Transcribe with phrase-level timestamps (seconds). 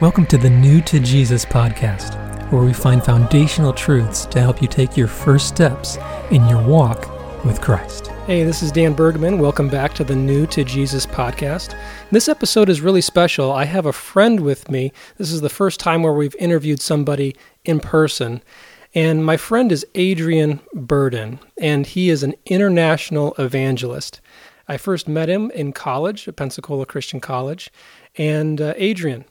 [0.00, 2.14] Welcome to the New to Jesus podcast,
[2.50, 5.98] where we find foundational truths to help you take your first steps
[6.30, 7.06] in your walk
[7.44, 8.06] with Christ.
[8.26, 9.38] Hey, this is Dan Bergman.
[9.38, 11.78] Welcome back to the New to Jesus podcast.
[12.10, 13.52] This episode is really special.
[13.52, 14.90] I have a friend with me.
[15.18, 17.36] This is the first time where we've interviewed somebody
[17.66, 18.42] in person.
[18.94, 24.22] And my friend is Adrian Burden, and he is an international evangelist.
[24.66, 27.70] I first met him in college at Pensacola Christian College.
[28.16, 29.26] And uh, Adrian,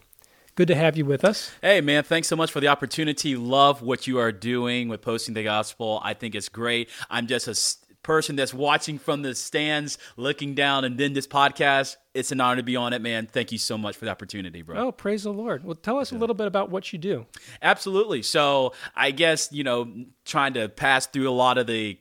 [0.59, 1.53] Good to have you with us.
[1.61, 3.37] Hey, man, thanks so much for the opportunity.
[3.37, 6.01] Love what you are doing with posting the gospel.
[6.03, 6.89] I think it's great.
[7.09, 11.95] I'm just a person that's watching from the stands, looking down, and then this podcast.
[12.13, 13.25] It's an honor to be on it, man.
[13.25, 14.87] Thank you so much for the opportunity, bro.
[14.87, 15.63] Oh, praise the Lord.
[15.63, 17.25] Well, tell us a little bit about what you do.
[17.61, 18.21] Absolutely.
[18.21, 19.89] So, I guess, you know,
[20.25, 21.97] trying to pass through a lot of the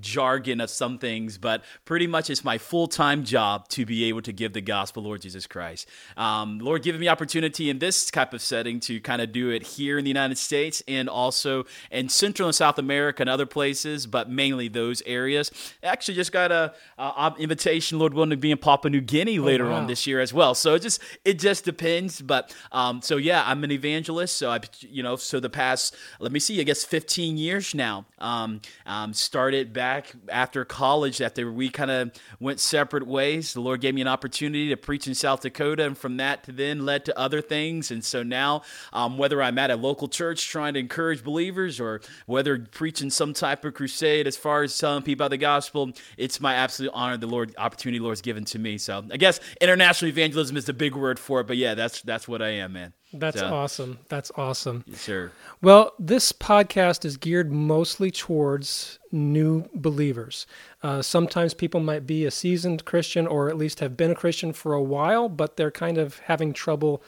[0.00, 4.22] jargon of some things, but pretty much it's my full time job to be able
[4.22, 5.88] to give the gospel, Lord Jesus Christ.
[6.16, 9.62] Um, Lord, giving me opportunity in this type of setting to kind of do it
[9.62, 14.06] here in the United States and also in Central and South America and other places,
[14.06, 15.50] but mainly those areas.
[15.82, 19.42] Actually, just got a, a invitation, Lord willing, to be in Papua New Guinea oh,
[19.42, 19.76] later wow.
[19.76, 20.54] on this year as well.
[20.54, 22.20] So it just it just depends.
[22.20, 24.36] But um, so yeah, I'm an evangelist.
[24.36, 28.06] So I, you know, so the past let me see, I guess 15 years now.
[28.18, 33.80] Um, um started back after college, after we kind of went separate ways, the Lord
[33.80, 37.04] gave me an opportunity to preach in South Dakota, and from that to then led
[37.04, 37.92] to other things.
[37.92, 38.62] And so now,
[38.92, 43.32] um, whether I'm at a local church trying to encourage believers, or whether preaching some
[43.32, 47.16] type of crusade as far as telling people about the gospel, it's my absolute honor
[47.16, 48.78] the Lord opportunity the Lord's given to me.
[48.78, 52.26] So I guess international evangelism is the big word for it, but yeah, that's that's
[52.26, 52.94] what I am, man.
[53.12, 53.46] That's so.
[53.52, 53.98] awesome.
[54.08, 54.84] That's awesome.
[54.86, 55.32] Yes, sir.
[55.62, 60.46] Well, this podcast is geared mostly towards new believers.
[60.82, 64.52] Uh, sometimes people might be a seasoned Christian or at least have been a Christian
[64.52, 67.02] for a while, but they're kind of having trouble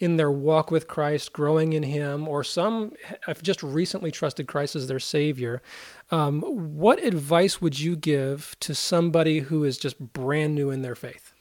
[0.00, 2.92] in their walk with Christ, growing in Him, or some
[3.26, 5.62] have just recently trusted Christ as their Savior.
[6.10, 10.96] Um, what advice would you give to somebody who is just brand new in their
[10.96, 11.33] faith?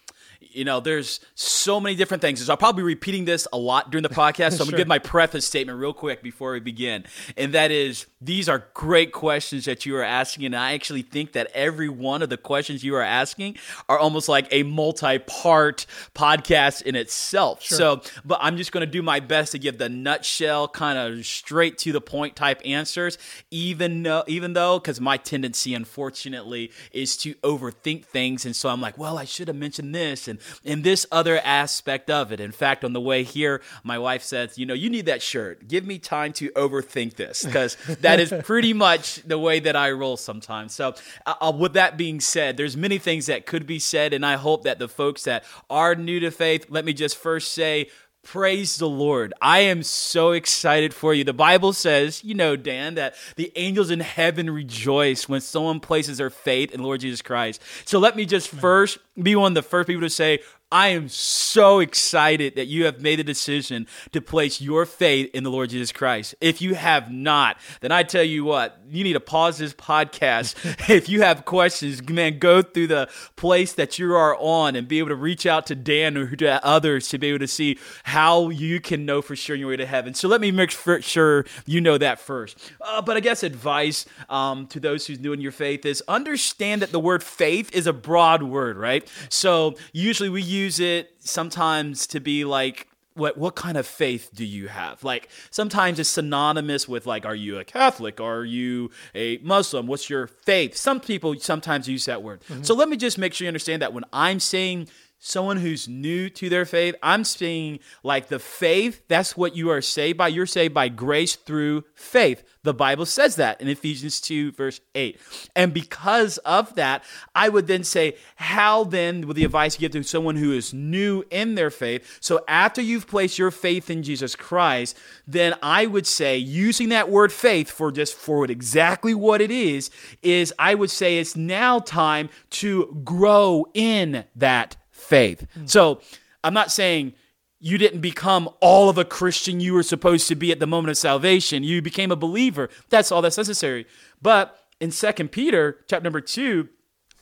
[0.52, 2.44] You know, there's so many different things.
[2.44, 4.52] So I'll probably be repeating this a lot during the podcast.
[4.52, 4.66] So sure.
[4.66, 7.06] I'm gonna give my preface statement real quick before we begin.
[7.38, 10.46] And that is these are great questions that you are asking.
[10.46, 13.58] And I actually think that every one of the questions you are asking
[13.90, 17.64] are almost like a multi-part podcast in itself.
[17.64, 17.78] Sure.
[17.78, 21.78] So, but I'm just gonna do my best to give the nutshell, kind of straight
[21.80, 23.18] to the point type answers,
[23.52, 28.46] even though even though because my tendency unfortunately is to overthink things.
[28.46, 32.10] And so I'm like, well, I should have mentioned this and in this other aspect
[32.10, 32.40] of it.
[32.40, 35.68] In fact, on the way here, my wife says, You know, you need that shirt.
[35.68, 39.92] Give me time to overthink this because that is pretty much the way that I
[39.92, 40.74] roll sometimes.
[40.74, 40.96] So,
[41.26, 44.36] uh, uh, with that being said, there's many things that could be said, and I
[44.36, 47.90] hope that the folks that are new to faith, let me just first say,
[48.24, 49.34] Praise the Lord.
[49.42, 51.26] I am so excited for you.
[51.26, 56.20] The Bible says, you know, Dan, that the angels in heaven rejoice when someone places
[56.20, 57.62] their faith in Lord Jesus Christ.
[57.84, 58.58] So let me just hmm.
[58.58, 60.40] first be one of the first people to say,
[60.74, 65.44] I am so excited that you have made a decision to place your faith in
[65.44, 66.34] the Lord Jesus Christ.
[66.42, 70.56] If you have not, then I tell you what, you need to pause this podcast.
[70.90, 74.98] if you have questions, man, go through the place that you are on and be
[74.98, 78.50] able to reach out to Dan or to others to be able to see how
[78.50, 80.16] you can know for sure your way to heaven.
[80.16, 82.58] So let me make sure you know that first.
[82.82, 86.82] Uh, but I guess advice um, to those who's new in your faith is understand
[86.82, 89.08] that the word faith is a broad word, right?
[89.30, 94.32] So usually we use use it sometimes to be like what what kind of faith
[94.34, 95.04] do you have?
[95.04, 98.20] Like sometimes it's synonymous with like are you a Catholic?
[98.20, 99.88] Are you a Muslim?
[99.88, 100.76] What's your faith?
[100.76, 102.42] Some people sometimes use that word.
[102.50, 102.64] Mm-hmm.
[102.64, 104.88] So let me just make sure you understand that when I'm saying
[105.24, 109.82] someone who's new to their faith, I'm saying like the faith, that's what you are
[109.82, 110.28] saved by.
[110.28, 112.44] You're saved by grace through faith.
[112.64, 115.20] The Bible says that in Ephesians 2, verse 8.
[115.56, 117.04] And because of that,
[117.34, 121.24] I would then say, how then would the advice give to someone who is new
[121.32, 122.18] in their faith?
[122.20, 127.10] So after you've placed your faith in Jesus Christ, then I would say, using that
[127.10, 129.90] word faith for just for exactly what it is,
[130.22, 135.46] is I would say it's now time to grow in that faith.
[135.58, 135.70] Mm.
[135.70, 136.02] So
[136.44, 137.14] I'm not saying
[137.60, 140.92] you didn't become all of a Christian you were supposed to be at the moment
[140.92, 141.64] of salvation.
[141.64, 142.70] You became a believer.
[142.90, 143.86] That's all that's necessary.
[144.22, 146.68] But in Second Peter, chapter number 2,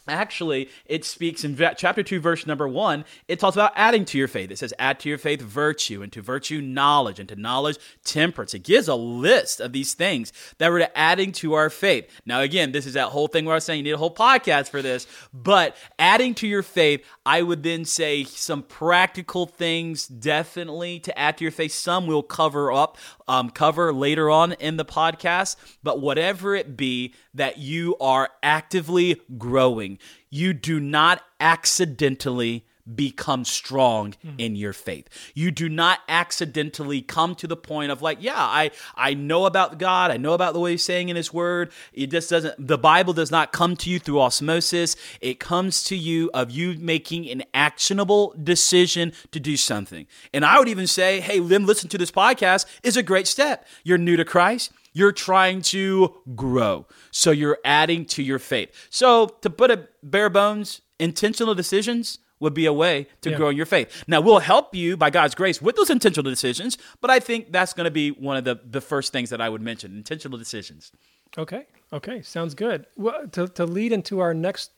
[0.07, 4.27] actually it speaks in chapter 2 verse number 1 it talks about adding to your
[4.27, 4.51] faith.
[4.51, 8.53] It says add to your faith virtue and to virtue knowledge and to knowledge temperance.
[8.53, 12.09] It gives a list of these things that we're adding to our faith.
[12.25, 14.13] Now again this is that whole thing where i was saying you need a whole
[14.13, 20.07] podcast for this but adding to your faith i would then say some practical things
[20.07, 21.71] definitely to add to your faith.
[21.71, 22.97] Some we'll cover up
[23.27, 29.21] um, cover later on in the podcast but whatever it be that you are actively
[29.37, 29.90] growing
[30.29, 32.65] you do not accidentally
[32.95, 34.35] become strong mm.
[34.37, 35.07] in your faith.
[35.33, 39.77] You do not accidentally come to the point of like, yeah, I I know about
[39.77, 41.71] God, I know about the way he's saying in his word.
[41.93, 44.95] It just doesn't the Bible does not come to you through osmosis.
[45.19, 50.07] It comes to you of you making an actionable decision to do something.
[50.33, 53.67] And I would even say, hey, Lim, listen to this podcast is a great step.
[53.83, 54.71] You're new to Christ.
[54.93, 56.85] You're trying to grow.
[57.11, 58.87] So you're adding to your faith.
[58.89, 63.37] So to put it bare bones, intentional decisions would be a way to yeah.
[63.37, 64.03] grow your faith.
[64.07, 67.71] Now, we'll help you by God's grace with those intentional decisions, but I think that's
[67.73, 70.91] going to be one of the, the first things that I would mention intentional decisions.
[71.37, 71.67] Okay.
[71.93, 72.21] Okay.
[72.23, 72.87] Sounds good.
[72.97, 74.71] Well, to, to lead into our next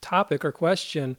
[0.00, 1.16] topic or question,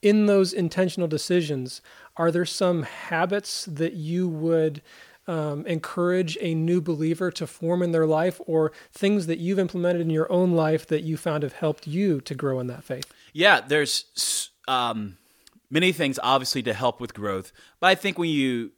[0.00, 1.82] in those intentional decisions,
[2.16, 4.82] are there some habits that you would
[5.28, 10.00] um, encourage a new believer to form in their life or things that you've implemented
[10.00, 13.12] in your own life that you found have helped you to grow in that faith?
[13.32, 15.18] Yeah, there's um,
[15.70, 18.72] many things obviously to help with growth, but I think when you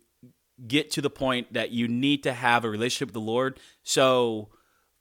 [0.67, 4.49] get to the point that you need to have a relationship with the Lord, so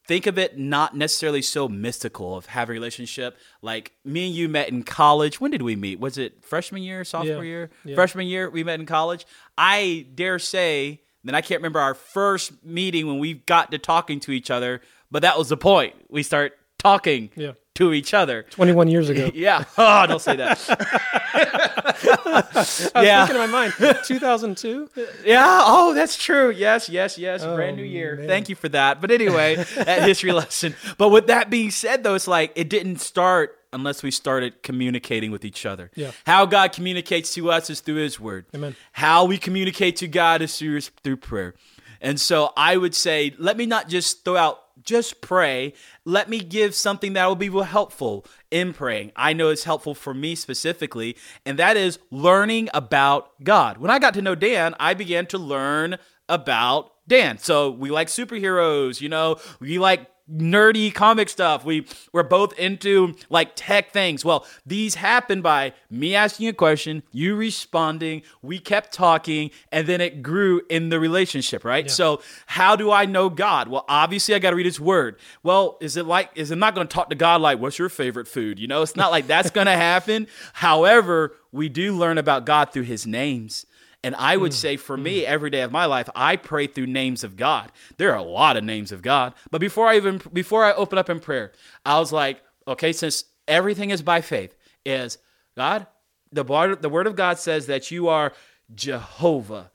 [0.08, 3.38] think of it not necessarily so mystical of have a relationship.
[3.62, 5.42] Like me and you met in college.
[5.42, 6.00] When did we meet?
[6.00, 7.70] Was it freshman year sophomore yeah, year?
[7.84, 7.96] yeah.
[7.96, 9.26] freshman year we met in college.
[9.58, 14.20] I dare say then I can't remember our first meeting when we got to talking
[14.22, 14.82] to each other,
[15.12, 15.96] but that was the point.
[16.10, 17.54] We start talking yeah.
[17.76, 18.44] to each other.
[18.50, 19.30] 21 years ago.
[19.34, 19.66] yeah.
[19.78, 20.60] Oh, don't say that.
[22.96, 23.26] I yeah.
[23.26, 23.74] thinking in my mind,
[24.06, 24.90] 2002?
[25.26, 25.62] Yeah.
[25.66, 26.50] Oh, that's true.
[26.50, 27.44] Yes, yes, yes.
[27.44, 28.16] Oh, Brand new year.
[28.16, 28.28] Man.
[28.28, 29.02] Thank you for that.
[29.02, 30.76] But anyway, that history lesson.
[30.98, 35.32] But with that being said, though, it's like it didn't start unless we started communicating
[35.32, 35.92] with each other.
[35.96, 36.12] Yeah.
[36.26, 38.46] How God communicates to us is through His Word.
[38.54, 38.76] Amen.
[38.94, 41.56] How we communicate to God is through through prayer.
[42.02, 45.74] And so I would say, let me not just throw out just pray.
[46.06, 49.12] Let me give something that will be helpful in praying.
[49.16, 53.78] I know it's helpful for me specifically, and that is learning about God.
[53.78, 57.38] When I got to know Dan, I began to learn about Dan.
[57.40, 61.66] So we like superheroes, you know, we like nerdy comic stuff.
[61.66, 64.24] We we're both into like tech things.
[64.24, 70.02] Well, these happened by me asking a question, you responding, we kept talking, and then
[70.02, 71.86] it grew in the relationship, right?
[71.86, 71.92] Yeah.
[71.92, 73.68] So how do I know God?
[73.68, 75.18] Well, obviously I got to read his word.
[75.44, 77.90] Well, is it like is it not going to talk to God like what's your
[77.90, 78.60] favorite food?
[78.60, 80.28] You know, it's not like that's going to happen.
[80.54, 83.66] However, we do learn about God through his names.
[84.04, 84.56] And I would mm.
[84.56, 85.04] say for mm.
[85.04, 87.72] me, every day of my life, I pray through names of God.
[87.98, 89.34] There are a lot of names of God.
[89.52, 91.52] But before I even before I open up in prayer,
[91.86, 94.56] I was like, okay, since everything is by faith,
[94.86, 95.18] is
[95.58, 95.88] God,
[96.32, 98.32] the word, the word of God says that you are
[98.74, 99.72] Jehovah.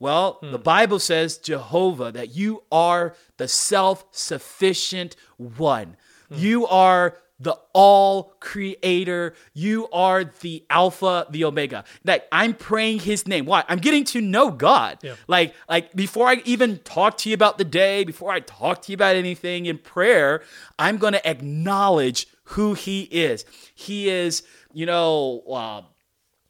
[0.00, 0.52] Well, mm.
[0.52, 5.96] the Bible says Jehovah, that you are the self-sufficient one.
[6.32, 6.38] Mm.
[6.38, 9.34] You are the all creator.
[9.54, 11.84] You are the Alpha, the Omega.
[12.04, 13.46] Like I'm praying his name.
[13.46, 13.64] Why?
[13.68, 14.98] I'm getting to know God.
[15.02, 15.14] Yeah.
[15.26, 18.92] Like, like before I even talk to you about the day, before I talk to
[18.92, 20.42] you about anything in prayer,
[20.78, 23.44] I'm going to acknowledge who he is.
[23.74, 24.42] He is,
[24.72, 25.82] you know, uh,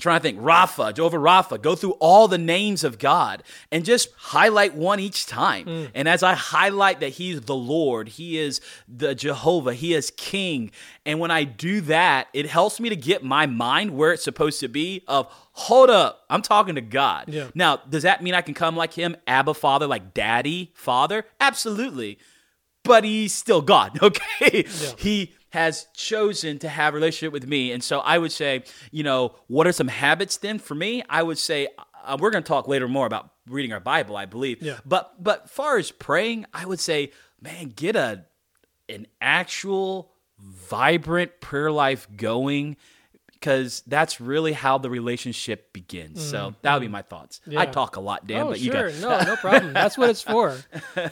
[0.01, 3.43] trying to think Rapha, Jehovah Rapha, go through all the names of God
[3.73, 5.67] and just highlight one each time.
[5.67, 5.91] Mm.
[5.93, 10.71] And as I highlight that He's the Lord, He is the Jehovah, He is King.
[11.05, 14.61] And when I do that, it helps me to get my mind where it's supposed
[14.61, 17.25] to be of hold up, I'm talking to God.
[17.27, 17.49] Yeah.
[17.57, 21.25] Now, does that mean I can come like Him, Abba Father, like Daddy, Father?
[21.41, 22.21] Absolutely.
[22.85, 24.65] But He's still God, okay?
[24.65, 24.93] Yeah.
[24.97, 27.73] He has chosen to have a relationship with me.
[27.73, 31.03] And so I would say, you know, what are some habits then for me?
[31.09, 31.69] I would say
[32.05, 34.63] uh, we're going to talk later more about reading our Bible, I believe.
[34.63, 34.79] Yeah.
[34.85, 38.25] But but far as praying, I would say, man, get a
[38.89, 42.77] an actual vibrant prayer life going
[43.41, 46.19] because that's really how the relationship begins.
[46.19, 46.31] Mm-hmm.
[46.31, 47.41] So that would be my thoughts.
[47.47, 47.61] Yeah.
[47.61, 48.91] I talk a lot, Dan, oh, but you sure.
[48.91, 49.73] got no, no problem.
[49.73, 50.59] That's what it's for.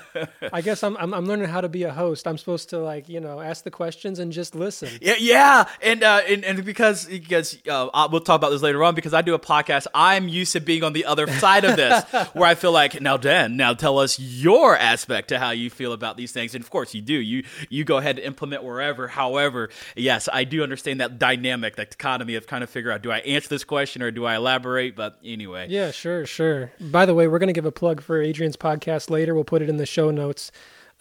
[0.53, 2.27] I guess I'm, I'm, I'm learning how to be a host.
[2.27, 4.89] I'm supposed to like you know ask the questions and just listen.
[5.01, 8.95] Yeah, yeah, and uh, and, and because because uh, we'll talk about this later on
[8.95, 9.87] because I do a podcast.
[9.95, 13.17] I'm used to being on the other side of this, where I feel like now,
[13.17, 16.71] Dan, now tell us your aspect to how you feel about these things, and of
[16.71, 17.15] course you do.
[17.15, 19.07] You you go ahead and implement wherever.
[19.07, 23.11] However, yes, I do understand that dynamic, that economy of kind of figure out do
[23.11, 24.97] I answer this question or do I elaborate?
[24.97, 25.67] But anyway.
[25.69, 26.73] Yeah, sure, sure.
[26.81, 29.35] By the way, we're going to give a plug for Adrian's podcast later.
[29.35, 30.51] We'll put it in the show notes.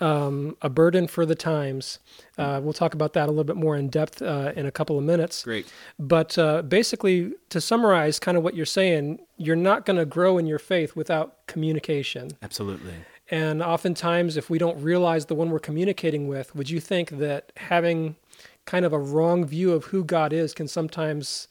[0.01, 1.99] Um, a burden for the times.
[2.37, 4.97] Uh, we'll talk about that a little bit more in depth uh, in a couple
[4.97, 5.43] of minutes.
[5.45, 5.71] Great.
[5.97, 10.37] But uh, basically, to summarize kind of what you're saying, you're not going to grow
[10.37, 12.31] in your faith without communication.
[12.41, 12.93] Absolutely.
[13.31, 17.53] And oftentimes, if we don't realize the one we're communicating with, would you think that
[17.55, 18.17] having
[18.65, 21.47] kind of a wrong view of who God is can sometimes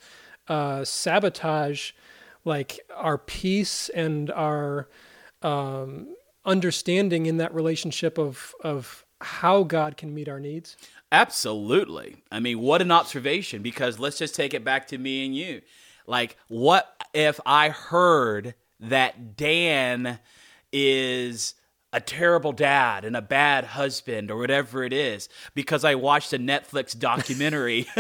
[0.49, 1.92] uh, sabotage
[2.44, 4.88] like our peace and our
[5.42, 10.76] um, understanding in that relationship of of how God can meet our needs?
[11.11, 12.23] Absolutely.
[12.30, 15.62] I mean, what an observation because let's just take it back to me and you.
[16.06, 20.18] Like, what if I heard that Dan
[20.73, 21.54] is
[21.94, 26.38] a terrible dad and a bad husband or whatever it is because I watched a
[26.38, 27.86] Netflix documentary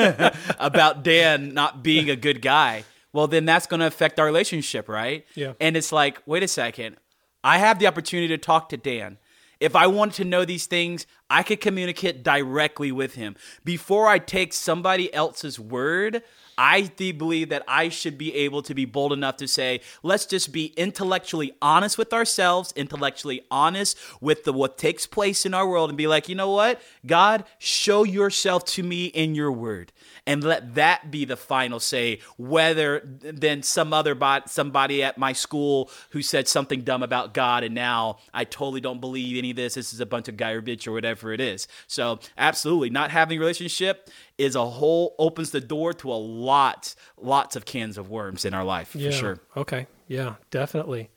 [0.58, 2.84] about Dan not being a good guy.
[3.12, 5.24] Well, then that's going to affect our relationship, right?
[5.36, 5.52] Yeah.
[5.60, 6.96] And it's like, wait a second.
[7.44, 9.18] I have the opportunity to talk to Dan.
[9.60, 13.36] If I wanted to know these things, I could communicate directly with him.
[13.64, 16.24] Before I take somebody else's word,
[16.56, 20.52] I believe that I should be able to be bold enough to say, let's just
[20.52, 25.90] be intellectually honest with ourselves, intellectually honest with the what takes place in our world,
[25.90, 29.92] and be like, you know what, God, show yourself to me in your word
[30.26, 35.32] and let that be the final say whether then some other bot, somebody at my
[35.32, 39.56] school who said something dumb about God and now I totally don't believe any of
[39.56, 41.68] this this is a bunch of garbage or whatever it is.
[41.86, 46.94] So absolutely not having a relationship is a whole opens the door to a lot
[47.16, 49.10] lots of cans of worms in our life yeah.
[49.10, 49.38] for sure.
[49.56, 49.86] Okay.
[50.08, 51.10] Yeah definitely.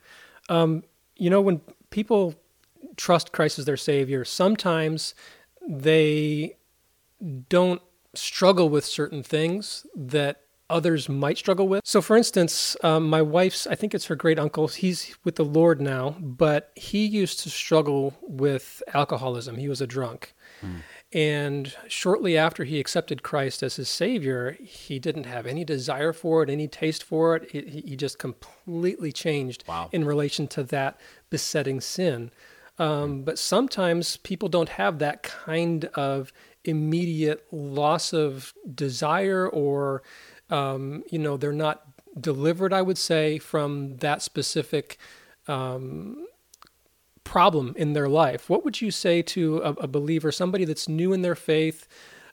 [0.50, 0.84] Um,
[1.16, 2.36] you know when people
[2.96, 5.14] trust Christ as their savior sometimes
[5.68, 6.56] they
[7.50, 7.82] don't
[8.18, 11.82] struggle with certain things that others might struggle with.
[11.86, 15.46] So, for instance, um, my wife's, I think it's her great uncle, he's with the
[15.46, 19.56] Lord now, but he used to struggle with alcoholism.
[19.56, 20.34] He was a drunk.
[20.62, 20.82] Mm.
[21.14, 26.44] And shortly after he accepted Christ as his Savior, he didn't have any desire for
[26.44, 27.50] it, any taste for it.
[27.52, 29.88] He, he just completely changed wow.
[29.94, 32.30] in relation to that besetting sin.
[32.78, 36.32] Um, but sometimes people don't have that kind of
[36.68, 40.04] immediate loss of desire or
[40.50, 41.84] um, you know they're not
[42.20, 44.98] delivered i would say from that specific
[45.48, 46.28] um,
[47.28, 48.50] problem in their life.
[48.50, 51.86] What would you say to a, a believer somebody that's new in their faith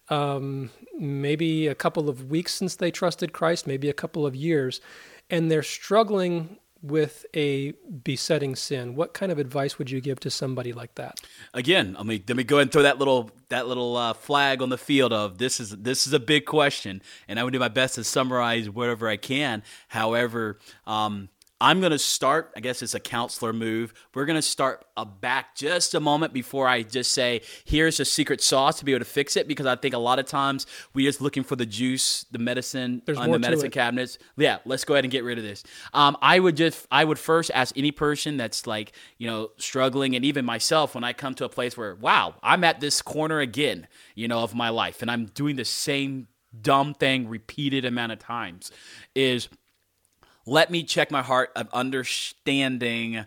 [0.08, 4.80] um, maybe a couple of weeks since they trusted christ maybe a couple of years
[5.30, 7.72] and they're struggling with a
[8.02, 11.18] besetting sin, what kind of advice would you give to somebody like that?
[11.54, 14.60] Again, let me let me go ahead and throw that little that little uh, flag
[14.60, 17.58] on the field of this is this is a big question, and I would do
[17.58, 19.62] my best to summarize whatever I can.
[19.88, 21.30] However, um,
[21.64, 23.94] I'm going to start, I guess it's a counselor move.
[24.12, 28.04] We're going to start a back just a moment before I just say, here's a
[28.04, 29.48] secret sauce to be able to fix it.
[29.48, 33.00] Because I think a lot of times we're just looking for the juice, the medicine
[33.06, 34.18] There's on the medicine cabinets.
[34.36, 35.64] Yeah, let's go ahead and get rid of this.
[35.94, 40.14] Um, I would just, I would first ask any person that's like, you know, struggling,
[40.14, 43.40] and even myself when I come to a place where, wow, I'm at this corner
[43.40, 46.28] again, you know, of my life, and I'm doing the same
[46.60, 48.70] dumb thing repeated amount of times,
[49.14, 49.48] is
[50.46, 53.24] let me check my heart of understanding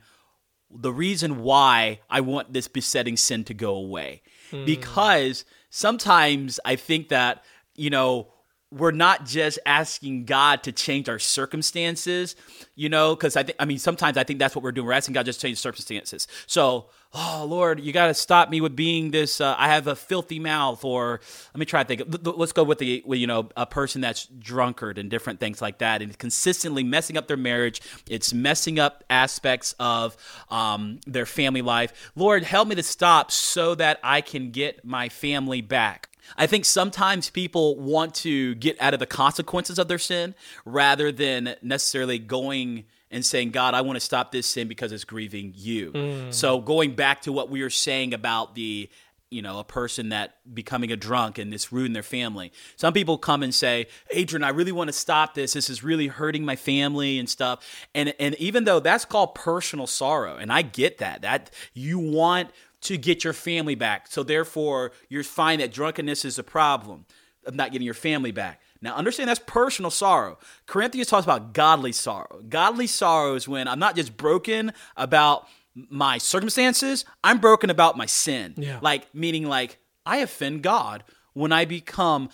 [0.69, 4.21] the reason why I want this besetting sin to go away.
[4.51, 4.65] Mm.
[4.65, 7.43] Because sometimes I think that,
[7.75, 8.27] you know,
[8.69, 12.35] we're not just asking God to change our circumstances,
[12.75, 14.85] you know, because I think, I mean, sometimes I think that's what we're doing.
[14.85, 16.27] We're asking God just to change circumstances.
[16.47, 19.95] So, oh, Lord, you got to stop me with being this, uh, I have a
[19.95, 21.21] filthy mouth, or
[21.53, 22.19] let me try to think.
[22.23, 26.01] Let's go with the, you know, a person that's drunkard and different things like that,
[26.01, 27.81] and consistently messing up their marriage.
[28.09, 30.17] It's messing up aspects of
[30.49, 32.11] um, their family life.
[32.17, 36.09] Lord, help me to stop so that I can get my family back.
[36.37, 41.11] I think sometimes people want to get out of the consequences of their sin rather
[41.11, 45.53] than necessarily going and saying, God, I want to stop this sin because it's grieving
[45.55, 45.91] you.
[45.91, 46.33] Mm.
[46.33, 48.89] So, going back to what we were saying about the
[49.29, 52.51] you know, a person that becoming a drunk and this ruined their family.
[52.77, 55.53] Some people come and say, Adrian, I really want to stop this.
[55.53, 57.87] This is really hurting my family and stuff.
[57.93, 62.51] And and even though that's called personal sorrow, and I get that, that you want
[62.87, 64.07] to get your family back.
[64.07, 67.05] So therefore you find that drunkenness is a problem
[67.45, 68.61] of not getting your family back.
[68.81, 70.37] Now, understand that's personal sorrow.
[70.65, 72.41] Corinthians talks about godly sorrow.
[72.47, 75.47] Godly sorrow is when I'm not just broken about
[75.89, 78.53] my circumstances, I'm broken about my sin.
[78.57, 78.79] Yeah.
[78.81, 81.03] Like, meaning, like, I offend God
[81.33, 82.29] when I become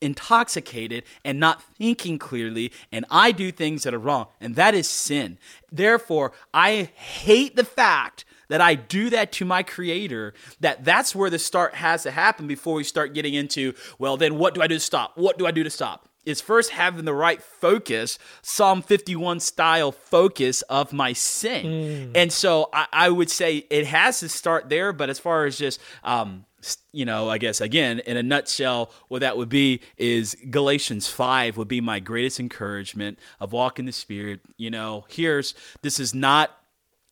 [0.00, 4.88] intoxicated and not thinking clearly, and I do things that are wrong, and that is
[4.88, 5.38] sin.
[5.70, 11.30] Therefore, I hate the fact that I do that to my creator, that that's where
[11.30, 14.66] the start has to happen before we start getting into, well, then what do I
[14.66, 15.16] do to stop?
[15.16, 16.08] What do I do to stop?
[16.26, 21.64] Is first having the right focus, Psalm 51 style focus of my sin.
[21.64, 22.12] Mm.
[22.14, 25.56] And so I, I, would say it has to start there, but as far as
[25.56, 26.44] just, um,
[26.92, 31.56] you know, I guess again, in a nutshell, what that would be is Galatians 5
[31.56, 34.40] would be my greatest encouragement of walking the Spirit.
[34.58, 36.59] You know, here's this is not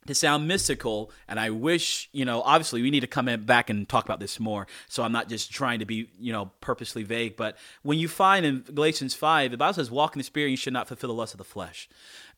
[0.08, 3.70] to sound mystical and i wish you know obviously we need to come in back
[3.70, 7.02] and talk about this more so i'm not just trying to be you know purposely
[7.02, 10.50] vague but when you find in galatians 5 the bible says walk in the spirit
[10.50, 11.88] you should not fulfill the lust of the flesh.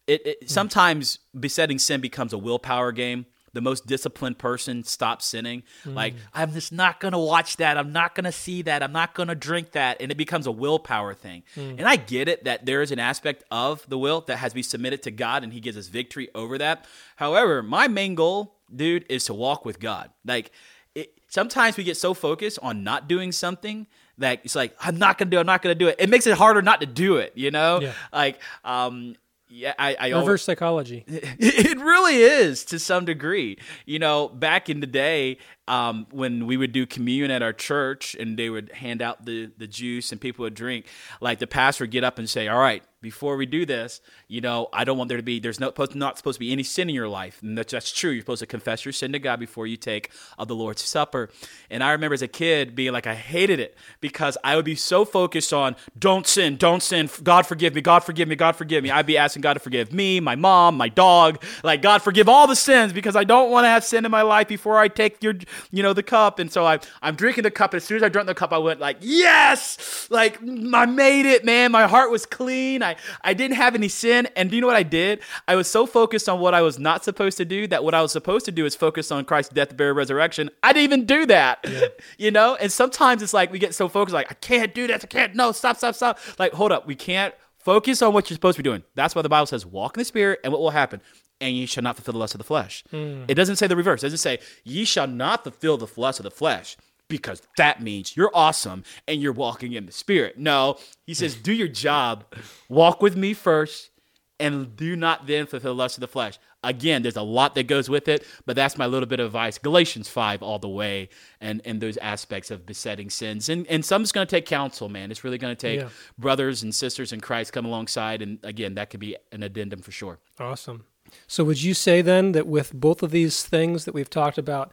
[0.06, 0.46] It, it hmm.
[0.46, 5.62] sometimes besetting sin becomes a willpower game the most disciplined person stops sinning.
[5.84, 5.94] Mm.
[5.94, 7.76] Like, I'm just not going to watch that.
[7.76, 8.82] I'm not going to see that.
[8.82, 10.00] I'm not going to drink that.
[10.00, 11.42] And it becomes a willpower thing.
[11.56, 11.78] Mm.
[11.78, 14.56] And I get it that there is an aspect of the will that has to
[14.56, 16.86] be submitted to God and He gives us victory over that.
[17.16, 20.10] However, my main goal, dude, is to walk with God.
[20.24, 20.52] Like,
[20.94, 23.86] it, sometimes we get so focused on not doing something
[24.18, 25.40] that it's like, I'm not going to do it.
[25.40, 25.96] I'm not going to do it.
[25.98, 27.80] It makes it harder not to do it, you know?
[27.80, 27.92] Yeah.
[28.12, 29.14] Like, um,
[29.50, 31.04] yeah, I, I reverse always, psychology.
[31.08, 33.58] It really is to some degree.
[33.84, 35.38] You know, back in the day,
[35.70, 39.50] um, when we would do communion at our church and they would hand out the
[39.56, 40.86] the juice and people would drink,
[41.20, 44.42] like the pastor would get up and say, "All right, before we do this, you
[44.42, 46.90] know, I don't want there to be, there's no, not supposed to be any sin
[46.90, 47.40] in your life.
[47.42, 48.10] And that's, that's true.
[48.10, 51.30] You're supposed to confess your sin to God before you take of the Lord's Supper.
[51.70, 54.74] And I remember as a kid being like, I hated it because I would be
[54.74, 57.08] so focused on don't sin, don't sin.
[57.22, 58.90] God forgive me, God forgive me, God forgive me.
[58.90, 62.46] I'd be asking God to forgive me, my mom, my dog, like God forgive all
[62.46, 65.22] the sins because I don't want to have sin in my life before I take
[65.22, 65.34] your,
[65.70, 66.38] you know, the cup.
[66.38, 67.72] And so I, I'm drinking the cup.
[67.72, 71.26] And as soon as I drank the cup, I went like, yes, like I made
[71.26, 71.72] it, man.
[71.72, 72.82] My heart was clean.
[72.82, 74.28] I I, didn't have any sin.
[74.36, 75.20] And do you know what I did?
[75.48, 78.02] I was so focused on what I was not supposed to do that what I
[78.02, 80.50] was supposed to do is focus on Christ's death, burial, resurrection.
[80.62, 81.60] I didn't even do that.
[81.68, 81.86] Yeah.
[82.18, 82.56] you know?
[82.56, 85.04] And sometimes it's like we get so focused, like, I can't do this.
[85.04, 85.34] I can't.
[85.34, 86.18] No, stop, stop, stop.
[86.38, 86.86] Like, hold up.
[86.86, 88.82] We can't focus on what you're supposed to be doing.
[88.94, 91.00] That's why the Bible says, walk in the spirit, and what will happen?
[91.40, 92.84] And ye shall not fulfill the lust of the flesh.
[92.92, 93.24] Mm.
[93.28, 94.02] It doesn't say the reverse.
[94.02, 96.76] It doesn't say, ye shall not fulfill the lust of the flesh
[97.08, 100.38] because that means you're awesome and you're walking in the spirit.
[100.38, 102.24] No, he says, do your job,
[102.70, 103.90] walk with me first,
[104.38, 106.38] and do not then fulfill the lust of the flesh.
[106.62, 109.56] Again, there's a lot that goes with it, but that's my little bit of advice.
[109.56, 111.08] Galatians 5 all the way,
[111.40, 113.48] and, and those aspects of besetting sins.
[113.48, 115.10] And, and some's going to take counsel, man.
[115.10, 115.88] It's really going to take yeah.
[116.18, 118.20] brothers and sisters in Christ come alongside.
[118.20, 120.18] And again, that could be an addendum for sure.
[120.38, 120.84] Awesome.
[121.26, 124.72] So, would you say then that with both of these things that we've talked about,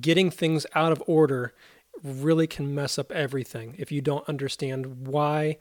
[0.00, 1.54] getting things out of order
[2.02, 5.56] really can mess up everything if you don't understand why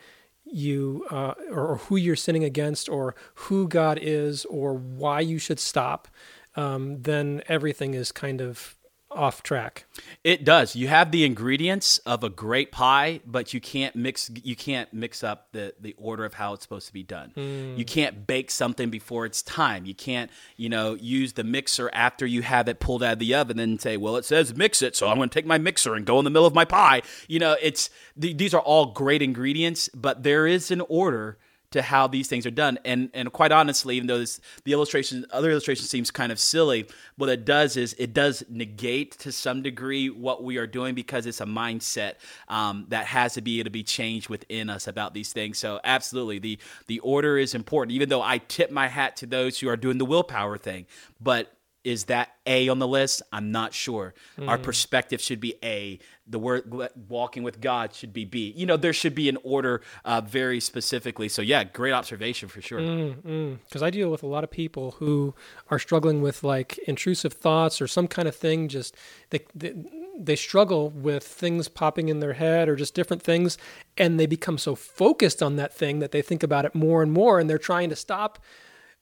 [0.46, 5.40] you uh, or, or, who you're sinning against or who God is or why you
[5.40, 6.08] should stop,
[6.56, 8.77] um, then everything is kind of
[9.18, 9.86] off track.
[10.24, 10.76] It does.
[10.76, 15.24] You have the ingredients of a great pie, but you can't mix you can't mix
[15.24, 17.34] up the the order of how it's supposed to be done.
[17.36, 17.78] Mm.
[17.78, 19.86] You can't bake something before it's time.
[19.86, 23.34] You can't, you know, use the mixer after you have it pulled out of the
[23.34, 25.96] oven and say, "Well, it says mix it, so I'm going to take my mixer
[25.96, 28.88] and go in the middle of my pie." You know, it's th- these are all
[28.88, 31.38] great ingredients, but there is an order
[31.72, 32.80] to how these things are done.
[32.86, 36.88] And and quite honestly, even though this, the illustration, other illustration seems kind of silly,
[37.18, 41.26] what it does is it does negate to some degree what we are doing because
[41.26, 42.14] it's a mindset
[42.48, 45.58] um, that has to be to be changed within us about these things.
[45.58, 47.94] So absolutely, the the order is important.
[47.94, 50.86] Even though I tip my hat to those who are doing the willpower thing,
[51.20, 51.52] but
[51.88, 53.22] is that A on the list?
[53.32, 54.14] I'm not sure.
[54.38, 54.50] Mm.
[54.50, 56.00] Our perspective should be A.
[56.28, 56.70] The word
[57.08, 58.54] walking with God should be B.
[58.58, 61.30] You know, there should be an order uh, very specifically.
[61.30, 62.80] So, yeah, great observation for sure.
[62.80, 63.84] Because mm, mm.
[63.84, 65.34] I deal with a lot of people who
[65.70, 68.68] are struggling with like intrusive thoughts or some kind of thing.
[68.68, 68.94] Just
[69.30, 69.74] they, they,
[70.20, 73.58] they struggle with things popping in their head or just different things.
[73.96, 77.14] And they become so focused on that thing that they think about it more and
[77.14, 78.40] more and they're trying to stop.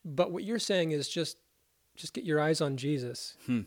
[0.05, 1.37] But what you're saying is just
[1.95, 3.35] just get your eyes on Jesus.
[3.45, 3.61] Hmm.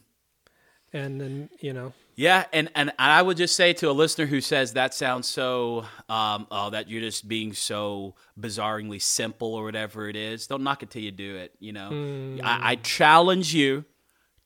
[0.93, 4.41] and then you know Yeah, and, and I would just say to a listener who
[4.41, 10.09] says that sounds so, um, oh, that you're just being so bizarrely simple or whatever
[10.09, 11.55] it is, don't knock it till you do it.
[11.61, 13.85] You know, I, I challenge you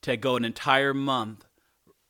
[0.02, 1.46] to go an entire month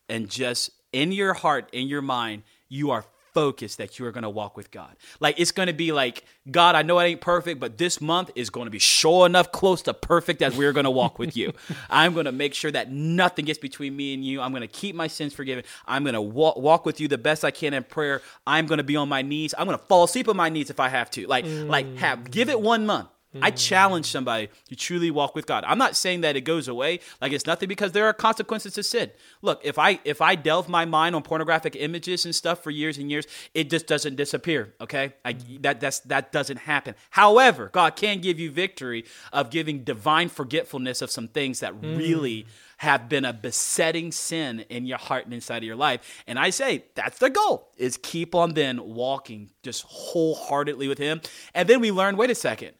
[0.09, 3.05] and just in your heart, in your mind, you are
[3.35, 4.97] focused that you are going to walk with God.
[5.21, 8.31] Like it's going to be like, God, I know it ain't perfect, but this month
[8.35, 11.37] is going to be sure enough close to perfect as we're going to walk with
[11.37, 11.53] you.
[11.91, 14.41] I'm going to make sure that nothing gets between me and you.
[14.41, 15.65] I'm going to keep my sins forgiven.
[15.87, 18.23] I'm going to walk, walk with you the best I can in prayer.
[18.47, 19.55] I'm going to be on my knees.
[19.57, 21.27] I'm going to fall asleep on my knees if I have to.
[21.27, 23.09] Like, like have give it one month.
[23.41, 25.65] I challenge somebody to truly walk with God.
[25.67, 28.83] I'm not saying that it goes away, like it's nothing, because there are consequences to
[28.83, 29.11] sin.
[29.41, 32.99] Look, if I if I delve my mind on pornographic images and stuff for years
[32.99, 34.75] and years, it just doesn't disappear.
[34.81, 36.95] Okay, I, that that's that doesn't happen.
[37.11, 41.97] However, God can give you victory of giving divine forgetfulness of some things that hmm.
[41.97, 42.47] really
[42.79, 46.23] have been a besetting sin in your heart and inside of your life.
[46.27, 51.23] And I say that's the goal: is keep on then walking just wholeheartedly with Him,
[51.55, 52.19] and then we learn.
[52.19, 52.73] Wait a second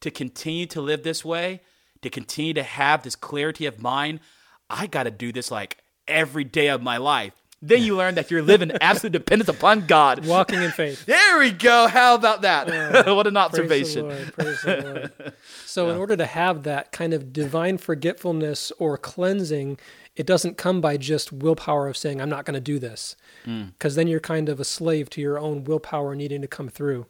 [0.00, 1.60] to continue to live this way,
[2.02, 4.20] to continue to have this clarity of mind,
[4.70, 7.32] I got to do this like every day of my life.
[7.60, 10.24] Then you learn that you're living absolute dependence upon God.
[10.24, 11.04] walking in faith.
[11.06, 11.88] There we go.
[11.88, 12.66] How about that?
[13.06, 14.08] what an Praise the observation.
[14.08, 15.32] Lord, praise the Lord.
[15.66, 19.78] So, in order to have that kind of divine forgetfulness or cleansing,
[20.14, 23.16] it doesn't come by just willpower of saying, I'm not going to do this.
[23.44, 23.72] Mm.
[23.72, 27.06] Because then you're kind of a slave to your own willpower needing to come through.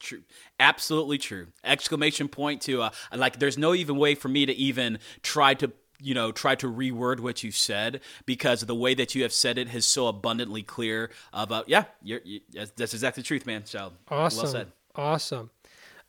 [0.00, 0.22] True.
[0.60, 1.48] Absolutely true.
[1.64, 5.72] Exclamation point to uh, like there's no even way for me to even try to
[6.00, 9.58] you know try to reword what you said because the way that you have said
[9.58, 13.64] it is so abundantly clear about yeah you're, you, that's, that's exactly the truth man
[13.64, 14.42] so Awesome.
[14.42, 15.50] well said Awesome.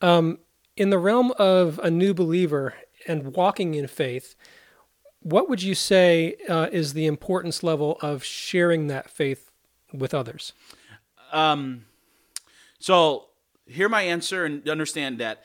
[0.01, 0.39] Um,
[0.77, 2.75] in the realm of a new believer
[3.07, 4.35] and walking in faith,
[5.21, 9.51] what would you say uh, is the importance level of sharing that faith
[9.91, 10.53] with others?
[11.31, 11.85] Um,
[12.79, 13.27] so
[13.65, 15.43] hear my answer and understand that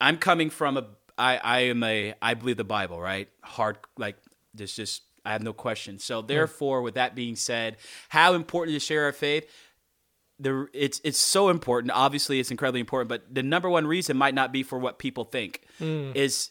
[0.00, 4.16] I'm coming from a I I am a I believe the Bible right hard like
[4.54, 5.98] this just I have no question.
[5.98, 7.76] So therefore, with that being said,
[8.08, 9.46] how important to share our faith?
[10.38, 11.92] The it's it's so important.
[11.92, 13.08] Obviously, it's incredibly important.
[13.08, 15.62] But the number one reason might not be for what people think.
[15.78, 16.12] Hmm.
[16.14, 16.50] Is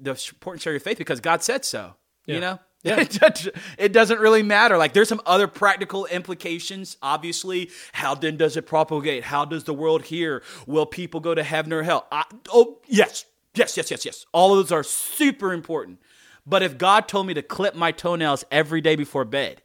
[0.00, 1.94] the importance of your faith because God said so.
[2.26, 2.34] Yeah.
[2.34, 2.58] You know.
[2.82, 3.00] Yeah.
[3.78, 4.76] It doesn't- really matter.
[4.78, 6.96] Like there's some other practical implications.
[7.02, 9.24] Obviously, how then does it propagate?
[9.24, 10.42] How does the world hear?
[10.66, 12.06] Will people go to heaven or hell?
[12.10, 14.26] I, oh yes, yes, yes, yes, yes.
[14.32, 15.98] All of those are super important.
[16.46, 19.62] But if God told me to clip my toenails every day before bed,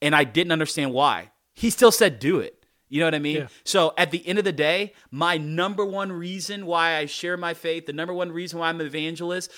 [0.00, 2.54] and I didn't understand why, He still said do it.
[2.88, 3.36] You know what I mean?
[3.36, 3.46] Yeah.
[3.64, 7.52] So at the end of the day, my number one reason why I share my
[7.52, 9.50] faith, the number one reason why I'm an evangelist,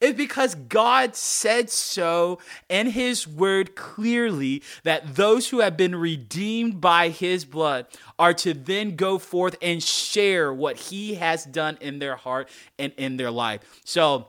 [0.00, 6.80] is because God said so in His Word clearly that those who have been redeemed
[6.80, 7.86] by His blood
[8.18, 12.92] are to then go forth and share what He has done in their heart and
[12.96, 13.80] in their life.
[13.84, 14.28] So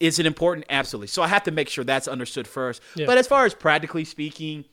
[0.00, 0.66] is it important?
[0.68, 1.06] Absolutely.
[1.06, 2.82] So I have to make sure that's understood first.
[2.96, 3.06] Yeah.
[3.06, 4.64] But as far as practically speaking,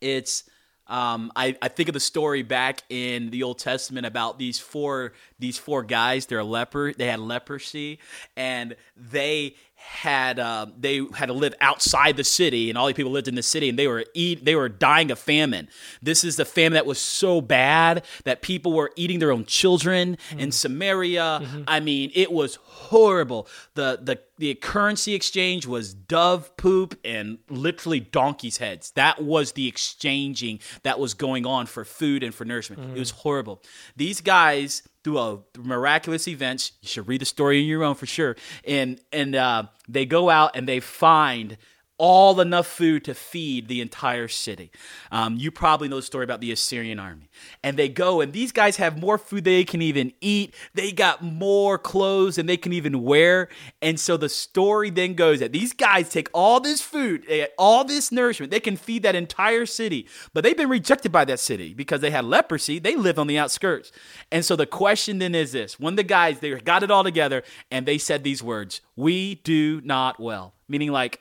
[0.00, 0.44] it's
[0.88, 5.12] um, I, I think of the story back in the Old Testament about these four
[5.38, 6.26] these four guys.
[6.26, 6.92] They're a leper.
[6.92, 7.98] They had leprosy,
[8.36, 13.12] and they had uh, they had to live outside the city, and all the people
[13.12, 15.68] lived in the city, and they were eat they were dying of famine.
[16.02, 20.18] This is the famine that was so bad that people were eating their own children
[20.32, 20.50] in mm-hmm.
[20.50, 21.40] Samaria.
[21.42, 21.62] Mm-hmm.
[21.66, 23.48] I mean, it was horrible.
[23.74, 28.90] the the The currency exchange was dove poop and literally donkeys' heads.
[28.92, 32.82] That was the exchanging that was going on for food and for nourishment.
[32.82, 32.98] It mm-hmm.
[32.98, 33.62] was horrible.
[33.96, 36.72] These guys through a miraculous events.
[36.82, 38.34] You should read the story on your own for sure.
[38.64, 41.56] And and uh, they go out and they find
[41.98, 44.70] all enough food to feed the entire city.
[45.10, 47.30] Um, you probably know the story about the Assyrian army.
[47.62, 50.54] And they go, and these guys have more food they can even eat.
[50.74, 53.48] They got more clothes than they can even wear.
[53.80, 58.12] And so the story then goes that these guys take all this food, all this
[58.12, 60.08] nourishment, they can feed that entire city.
[60.34, 62.78] But they've been rejected by that city because they had leprosy.
[62.78, 63.92] They live on the outskirts.
[64.30, 67.42] And so the question then is this when the guys, they got it all together
[67.70, 70.54] and they said these words, We do not well.
[70.68, 71.20] Meaning, like,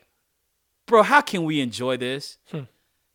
[0.86, 2.38] bro, how can we enjoy this?
[2.52, 2.62] Hmm.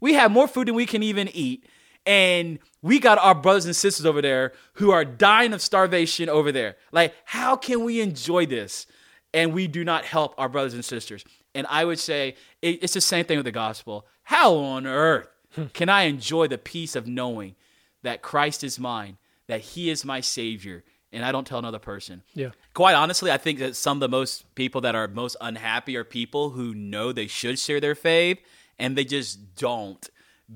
[0.00, 1.66] We have more food than we can even eat.
[2.06, 6.50] And we got our brothers and sisters over there who are dying of starvation over
[6.50, 6.76] there.
[6.92, 8.86] Like, how can we enjoy this?
[9.34, 11.24] And we do not help our brothers and sisters.
[11.54, 14.06] And I would say it- it's the same thing with the gospel.
[14.24, 15.66] How on earth hmm.
[15.66, 17.54] can I enjoy the peace of knowing
[18.02, 22.22] that Christ is mine, that He is my Savior, and I don't tell another person.
[22.34, 22.50] Yeah.
[22.74, 26.04] Quite honestly, I think that some of the most people that are most unhappy are
[26.04, 28.40] people who know they should share their faith
[28.78, 30.08] and they just don't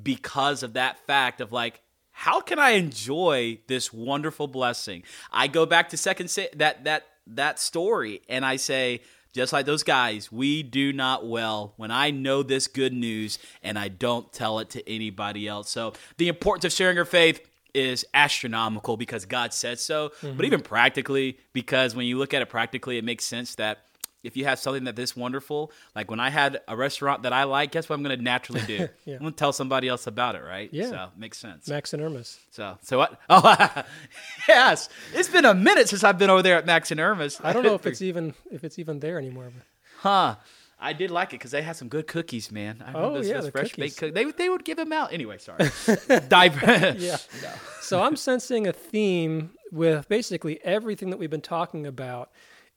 [0.03, 1.81] because of that fact of like
[2.17, 5.03] how can I enjoy this wonderful blessing?
[5.33, 9.01] I go back to second that that that story and I say
[9.35, 13.77] just like those guys, we do not well when I know this good news and
[13.77, 15.69] I don't tell it to anybody else.
[15.69, 17.41] So, the importance of sharing your faith
[17.75, 20.37] is astronomical because God said so, mm-hmm.
[20.37, 23.85] but even practically, because when you look at it practically, it makes sense that
[24.25, 27.45] if you have something that this wonderful, like when I had a restaurant that I
[27.45, 28.89] like, guess what I'm going to naturally do?
[29.05, 29.15] yeah.
[29.15, 30.71] I'm going to tell somebody else about it, right?
[30.73, 30.89] Yeah.
[30.89, 31.69] So makes sense.
[31.69, 32.41] Max and Erma's.
[32.51, 33.21] So, so what?
[33.29, 33.85] Oh,
[34.49, 34.89] yes.
[35.13, 37.41] It's been a minute since I've been over there at Max and Erma's.
[37.45, 39.53] I don't know if it's even if it's even there anymore.
[39.55, 39.65] But.
[40.01, 40.37] Huh.
[40.85, 42.85] I did like it because they had some good cookies, man.
[42.87, 43.99] I oh those, yeah, those the fresh cookies.
[43.99, 45.39] baked They they would give them out anyway.
[45.39, 45.71] Sorry,
[46.29, 46.61] dive.
[47.01, 47.17] yeah.
[47.43, 47.51] No.
[47.81, 52.31] So I'm sensing a theme with basically everything that we've been talking about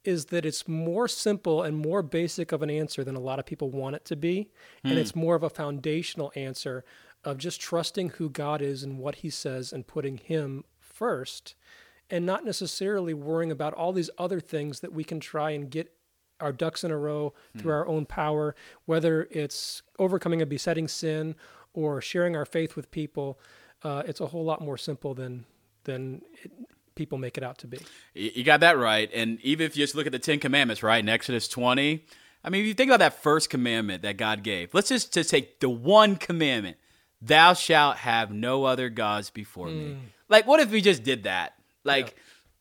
[0.05, 3.45] is that it's more simple and more basic of an answer than a lot of
[3.45, 4.49] people want it to be, mm.
[4.85, 4.99] and hmm.
[4.99, 6.85] it's more of a foundational answer
[7.25, 11.55] of just trusting who God is and what He says and putting Him first,
[12.09, 15.96] and not necessarily worrying about all these other things that we can try and get
[16.39, 17.75] our ducks in a row through mm.
[17.75, 21.35] our own power, whether it's overcoming a besetting sin
[21.73, 23.39] or sharing our faith with people.
[23.83, 25.45] Uh, it's a whole lot more simple than
[25.83, 26.51] than it,
[26.95, 27.77] people make it out to be.
[28.13, 29.09] You got that right.
[29.13, 32.03] And even if you just look at the Ten Commandments, right, in Exodus 20,
[32.43, 35.29] I mean, if you think about that first commandment that God gave, let's just, just
[35.29, 36.77] take the one commandment
[37.21, 39.75] Thou shalt have no other gods before mm.
[39.75, 39.97] me.
[40.29, 41.55] Like, what if we just did that?
[41.83, 42.13] Like, yeah.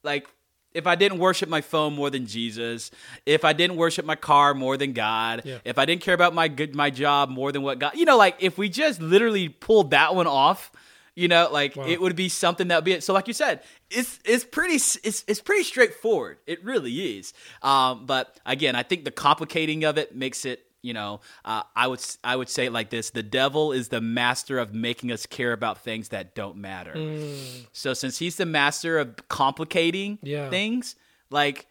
[0.02, 0.28] like
[0.76, 2.90] if I didn't worship my phone more than Jesus,
[3.24, 5.58] if I didn't worship my car more than God, yeah.
[5.64, 8.16] if I didn't care about my good my job more than what God, you know,
[8.16, 10.70] like if we just literally pulled that one off,
[11.14, 11.86] you know, like wow.
[11.86, 13.02] it would be something that would be it.
[13.02, 16.38] So, like you said, it's it's pretty it's it's pretty straightforward.
[16.46, 17.32] It really is.
[17.62, 21.88] Um, but again, I think the complicating of it makes it you know, uh, I
[21.88, 25.26] would I would say it like this: the devil is the master of making us
[25.26, 26.94] care about things that don't matter.
[26.94, 27.66] Mm.
[27.72, 30.48] So since he's the master of complicating yeah.
[30.48, 30.94] things,
[31.28, 31.66] like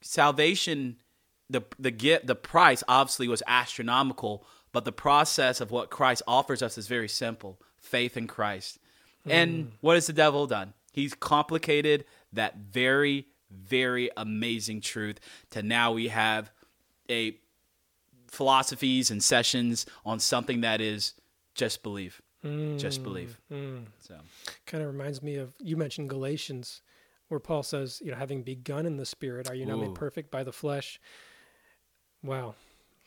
[0.00, 0.96] salvation,
[1.50, 6.62] the the get the price obviously was astronomical, but the process of what Christ offers
[6.62, 8.78] us is very simple: faith in Christ.
[9.26, 9.32] Mm.
[9.32, 10.72] And what has the devil done?
[10.92, 16.50] He's complicated that very very amazing truth to now we have
[17.08, 17.38] a
[18.28, 21.14] philosophies and sessions on something that is
[21.54, 22.20] just believe.
[22.44, 23.40] Mm, just believe.
[23.50, 23.86] Mm.
[23.98, 24.14] So
[24.66, 26.82] kind of reminds me of you mentioned Galatians
[27.28, 30.30] where Paul says, you know, having begun in the spirit, are you not made perfect
[30.30, 31.00] by the flesh?
[32.22, 32.54] Wow.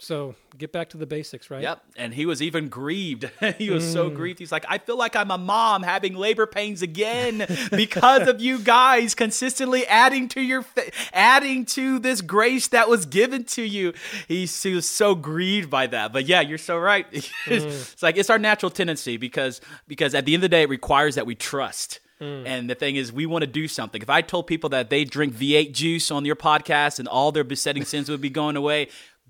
[0.01, 1.62] So get back to the basics, right?
[1.62, 1.83] Yep.
[1.97, 3.29] And he was even grieved.
[3.57, 3.91] he was mm.
[3.91, 4.39] so grieved.
[4.39, 8.59] He's like, I feel like I'm a mom having labor pains again because of you
[8.59, 13.93] guys consistently adding to your fa- adding to this grace that was given to you.
[14.29, 16.13] He, he was so grieved by that.
[16.13, 17.12] But yeah, you're so right.
[17.13, 17.31] mm.
[17.47, 19.59] It's like it's our natural tendency because
[19.89, 21.99] because at the end of the day, it requires that we trust.
[22.21, 22.45] Mm.
[22.45, 24.01] And the thing is, we want to do something.
[24.01, 27.45] If I told people that they drink V8 juice on your podcast and all their
[27.45, 28.89] besetting sins would be going away,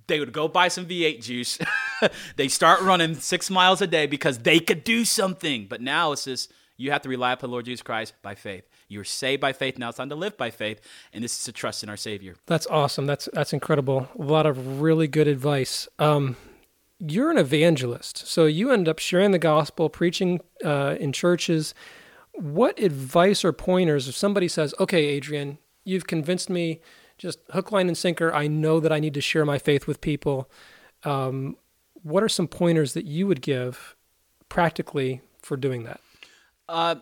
[0.10, 1.58] they would go buy some V8 juice.
[2.36, 5.68] they start running six miles a day because they could do something.
[5.70, 8.64] But now it's just you have to rely upon the Lord Jesus Christ by faith.
[8.88, 9.78] You're saved by faith.
[9.78, 10.82] Now it's time to live by faith,
[11.14, 12.36] and this is to trust in our Savior.
[12.48, 13.06] That's awesome.
[13.06, 14.10] That's that's incredible.
[14.18, 15.88] A lot of really good advice.
[16.00, 16.38] Um,
[17.00, 21.74] you're an evangelist, so you end up sharing the gospel, preaching uh, in churches.
[22.34, 26.80] What advice or pointers if somebody says, "Okay, Adrian, you've convinced me
[27.20, 28.34] just hook, line, and sinker.
[28.34, 30.50] I know that I need to share my faith with people.
[31.04, 31.58] Um,
[32.02, 33.96] what are some pointers that you would give
[34.48, 36.00] practically for doing that?
[36.68, 36.96] Uh,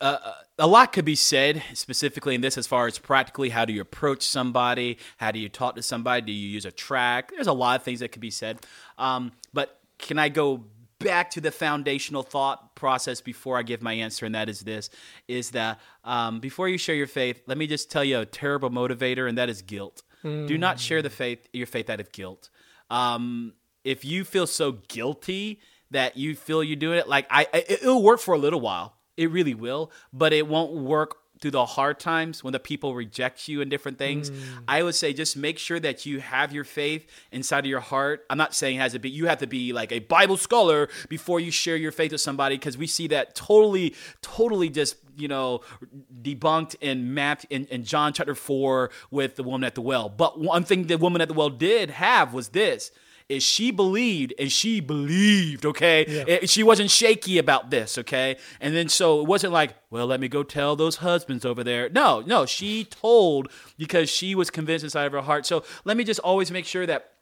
[0.00, 3.72] uh, a lot could be said specifically in this as far as practically how do
[3.72, 7.46] you approach somebody how do you talk to somebody do you use a track there's
[7.46, 8.58] a lot of things that could be said
[8.98, 10.64] um, but can i go
[11.00, 14.90] back to the foundational thought process before I give my answer, and that is this:
[15.26, 18.70] is that um, before you share your faith, let me just tell you a terrible
[18.70, 20.02] motivator, and that is guilt.
[20.24, 20.46] Mm.
[20.46, 22.50] Do not share the faith, your faith out of guilt.
[22.90, 28.02] Um, if you feel so guilty that you feel you're doing it, like I, it'll
[28.02, 28.94] work for a little while.
[29.16, 33.48] It really will, but it won't work through the hard times when the people reject
[33.48, 34.40] you and different things, mm.
[34.66, 38.24] I would say just make sure that you have your faith inside of your heart.
[38.30, 40.88] I'm not saying it has to be you have to be like a Bible scholar
[41.08, 45.28] before you share your faith with somebody because we see that totally, totally just you
[45.28, 45.60] know
[46.22, 50.08] debunked and mapped in, in John chapter four with the woman at the well.
[50.08, 52.90] But one thing the woman at the well did have was this
[53.28, 56.04] is she believed and she believed, okay?
[56.08, 56.24] Yeah.
[56.26, 58.36] It- she wasn't shaky about this, okay?
[58.60, 61.88] And then so it wasn't like, well, let me go tell those husbands over there.
[61.90, 65.44] No, no, she told because she was convinced inside of her heart.
[65.46, 67.12] So let me just always make sure that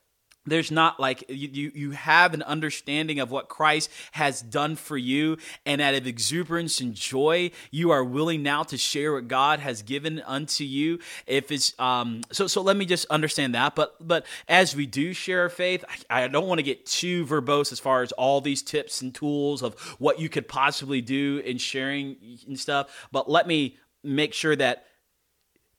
[0.47, 5.39] there's not like you, you have an understanding of what Christ has done for you
[5.65, 9.83] and out of exuberance and joy you are willing now to share what God has
[9.83, 10.99] given unto you.
[11.27, 13.75] If it's um so so let me just understand that.
[13.75, 17.27] But but as we do share our faith I, I don't want to get too
[17.27, 21.43] verbose as far as all these tips and tools of what you could possibly do
[21.45, 24.87] in sharing and stuff but let me make sure that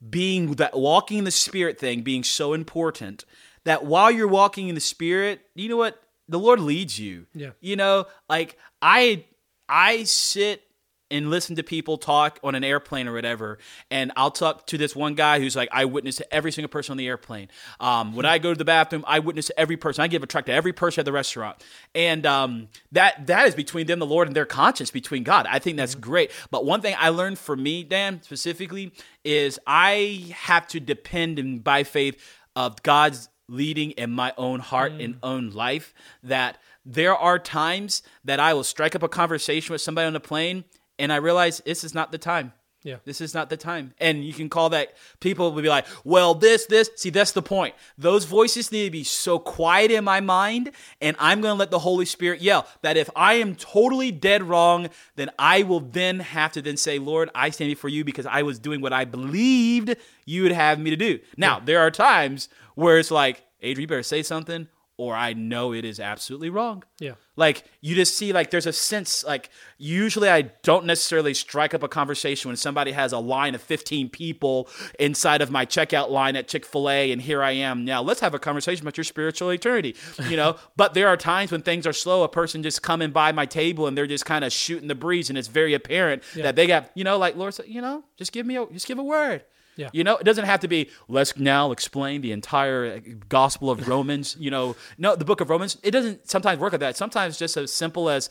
[0.08, 3.25] being that walking in the spirit thing being so important
[3.67, 6.01] that while you're walking in the spirit you know what?
[6.30, 7.25] The lord leads you.
[7.34, 7.51] Yeah.
[7.62, 9.25] you know like i
[9.69, 10.63] i sit
[11.10, 14.93] and listen to people talk on an airplane or whatever and i'll talk to this
[14.93, 17.47] one guy who's like i witness to every single person on the airplane.
[17.80, 20.01] Um, when i go to the bathroom i witness to every person.
[20.01, 21.63] I give a track to every person at the restaurant.
[21.95, 25.47] And um, that that is between them the lord and their conscience between god.
[25.49, 26.32] I think that's great.
[26.51, 28.91] But one thing i learned for me dan specifically
[29.23, 32.21] is i have to depend in by faith
[32.56, 35.19] of god's leading in my own heart and mm.
[35.23, 40.07] own life that there are times that I will strike up a conversation with somebody
[40.07, 40.65] on the plane
[40.99, 42.53] and I realize this is not the time.
[42.88, 43.00] Yeah.
[43.04, 43.93] This is not the time.
[44.00, 46.89] And you can call that people will be like, well, this, this.
[46.95, 47.76] See, that's the point.
[47.97, 50.71] Those voices need to be so quiet in my mind,
[51.02, 54.41] and I'm going to let the Holy Spirit yell that if I am totally dead
[54.41, 58.26] wrong, then I will then have to then say, Lord, I stand before you because
[58.26, 61.19] I was doing what I believed you would have me to do.
[61.36, 65.73] Now, there are times where it's like, Adrian, you better say something, or I know
[65.73, 66.83] it is absolutely wrong.
[66.99, 67.13] Yeah.
[67.36, 71.83] Like you just see like there's a sense like usually I don't necessarily strike up
[71.83, 74.67] a conversation when somebody has a line of 15 people
[74.99, 77.86] inside of my checkout line at Chick-fil-A and here I am.
[77.86, 79.95] Now let's have a conversation about your spiritual eternity,
[80.29, 80.55] you know?
[80.75, 83.86] but there are times when things are slow, a person just coming by my table
[83.86, 86.89] and they're just kind of shooting the breeze and it's very apparent that they got,
[86.95, 89.43] you know, like Lord said, you know, just give me a just give a word.
[89.77, 89.89] Yeah.
[89.93, 93.87] You know, it doesn't have to be, let's now explain the entire uh, gospel of
[93.93, 94.35] Romans.
[94.39, 95.77] you know, no, the book of Romans.
[95.83, 96.97] It doesn't sometimes work like that.
[96.97, 98.29] Sometimes just as simple as,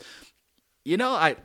[0.85, 1.37] you know, I.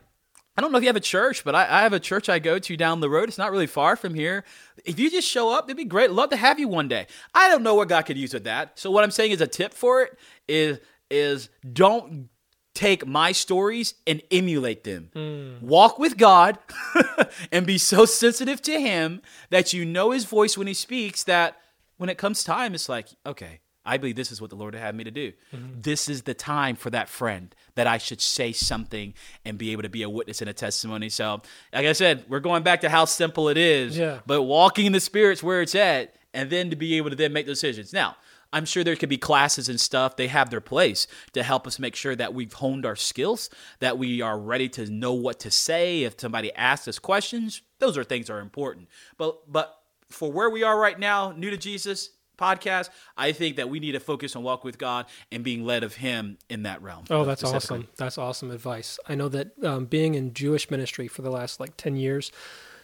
[0.55, 2.37] I don't know if you have a church, but I, I have a church I
[2.37, 3.27] go to down the road.
[3.27, 4.43] It's not really far from here.
[4.85, 6.11] If you just show up, it'd be great.
[6.11, 7.07] Love to have you one day.
[7.33, 8.77] I don't know what God could use with that.
[8.77, 10.15] So what I'm saying is a tip for it
[10.47, 12.29] is is don't
[12.73, 15.09] take my stories and emulate them.
[15.13, 15.65] Hmm.
[15.65, 16.57] Walk with God
[17.51, 21.57] and be so sensitive to Him that you know His voice when He speaks that
[21.97, 24.95] when it comes time, it's like, okay, I believe this is what the Lord had
[24.95, 25.33] me to do.
[25.53, 25.81] Mm-hmm.
[25.81, 29.13] This is the time for that friend that I should say something
[29.45, 31.09] and be able to be a witness and a testimony.
[31.09, 31.41] So,
[31.73, 34.19] like I said, we're going back to how simple it is, Yeah.
[34.25, 37.33] but walking in the Spirit's where it's at, and then to be able to then
[37.33, 37.93] make decisions.
[37.93, 38.15] Now,
[38.53, 40.15] I'm sure there could be classes and stuff.
[40.15, 43.97] They have their place to help us make sure that we've honed our skills, that
[43.97, 47.61] we are ready to know what to say if somebody asks us questions.
[47.79, 48.87] Those are things that are important.
[49.17, 49.75] But but
[50.09, 53.93] for where we are right now, new to Jesus podcast, I think that we need
[53.93, 57.05] to focus on walk with God and being led of Him in that realm.
[57.09, 57.87] Oh, that's awesome.
[57.97, 58.99] That's awesome advice.
[59.07, 62.31] I know that um, being in Jewish ministry for the last like 10 years,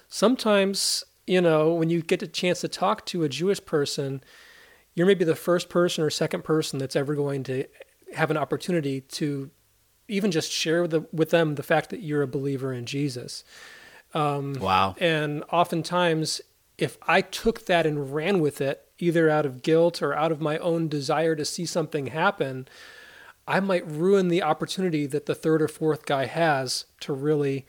[0.08, 4.24] sometimes, you know, when you get a chance to talk to a Jewish person,
[5.00, 7.66] you're maybe the first person or second person that's ever going to
[8.14, 9.50] have an opportunity to
[10.08, 13.44] even just share with, the, with them the fact that you're a believer in Jesus.
[14.14, 14.96] Um, wow.
[15.00, 16.42] And oftentimes,
[16.78, 20.42] if I took that and ran with it, either out of guilt or out of
[20.42, 22.68] my own desire to see something happen,
[23.48, 27.66] I might ruin the opportunity that the third or fourth guy has to really,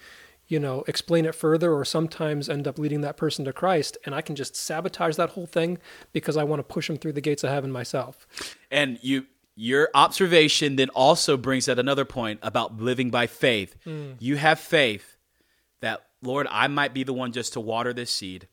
[0.50, 3.96] you know, explain it further or sometimes end up leading that person to Christ.
[4.04, 5.78] And I can just sabotage that whole thing
[6.12, 8.26] because I want to push them through the gates of heaven myself.
[8.70, 13.76] And you your observation then also brings at another point about living by faith.
[13.84, 14.12] Hmm.
[14.18, 15.16] You have faith
[15.80, 18.48] that Lord, I might be the one just to water this seed.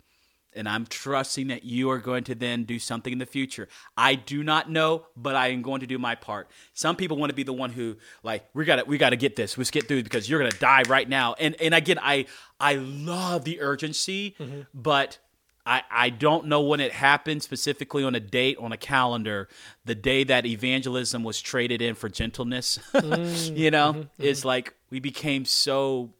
[0.58, 3.67] And I'm trusting that you are going to then do something in the future.
[3.96, 6.50] I do not know, but I am going to do my part.
[6.74, 9.58] Some people want to be the one who, like, we gotta we gotta get this.
[9.58, 11.36] Let's get through because you're gonna die right now.
[11.39, 12.26] And and again, I
[12.60, 14.62] I love the urgency, mm-hmm.
[14.74, 15.20] but
[15.67, 19.50] I, I don't know when it happened specifically on a date on a calendar.
[19.84, 23.56] The day that evangelism was traded in for gentleness, mm-hmm.
[23.56, 24.08] you know, mm-hmm.
[24.17, 26.13] it's like we became so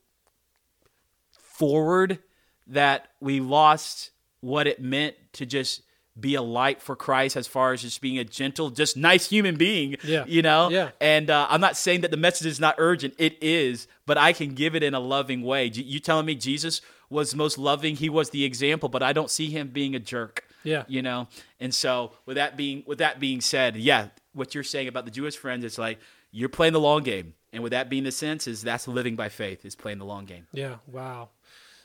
[1.32, 2.20] forward
[2.68, 5.82] that we lost what it meant to just
[6.20, 9.56] be a light for Christ as far as just being a gentle, just nice human
[9.56, 9.98] being.
[10.04, 10.26] Yeah.
[10.28, 10.70] You know?
[10.70, 10.92] Yeah.
[11.00, 13.14] And uh, I'm not saying that the message is not urgent.
[13.18, 15.66] It is, but I can give it in a loving way.
[15.66, 17.96] You telling me Jesus was most loving?
[17.96, 20.44] He was the example, but I don't see him being a jerk.
[20.64, 20.84] Yeah.
[20.88, 21.28] You know?
[21.60, 25.12] And so with that being with that being said, yeah, what you're saying about the
[25.12, 26.00] Jewish friends, it's like
[26.32, 27.36] you're playing the long game.
[27.54, 30.26] And with that being the sense, is that's living by faith, is playing the long
[30.26, 30.48] game.
[30.52, 30.76] Yeah.
[30.86, 31.30] Wow.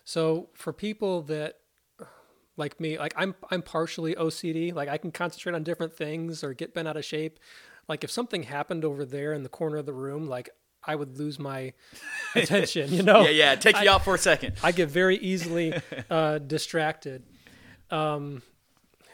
[0.04, 1.58] So for people that
[2.62, 4.72] like me, like I'm I'm partially OCD.
[4.72, 7.40] Like I can concentrate on different things or get bent out of shape.
[7.88, 10.48] Like if something happened over there in the corner of the room, like
[10.84, 11.72] I would lose my
[12.36, 12.92] attention.
[12.92, 13.22] You know?
[13.22, 13.54] yeah, yeah.
[13.56, 14.54] Take you I, out for a second.
[14.62, 15.74] I get very easily
[16.10, 17.24] uh, distracted,
[17.90, 18.42] um,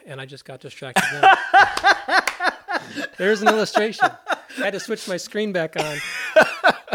[0.05, 1.03] and I just got distracted.
[3.17, 4.09] There's an illustration.
[4.59, 5.97] I had to switch my screen back on.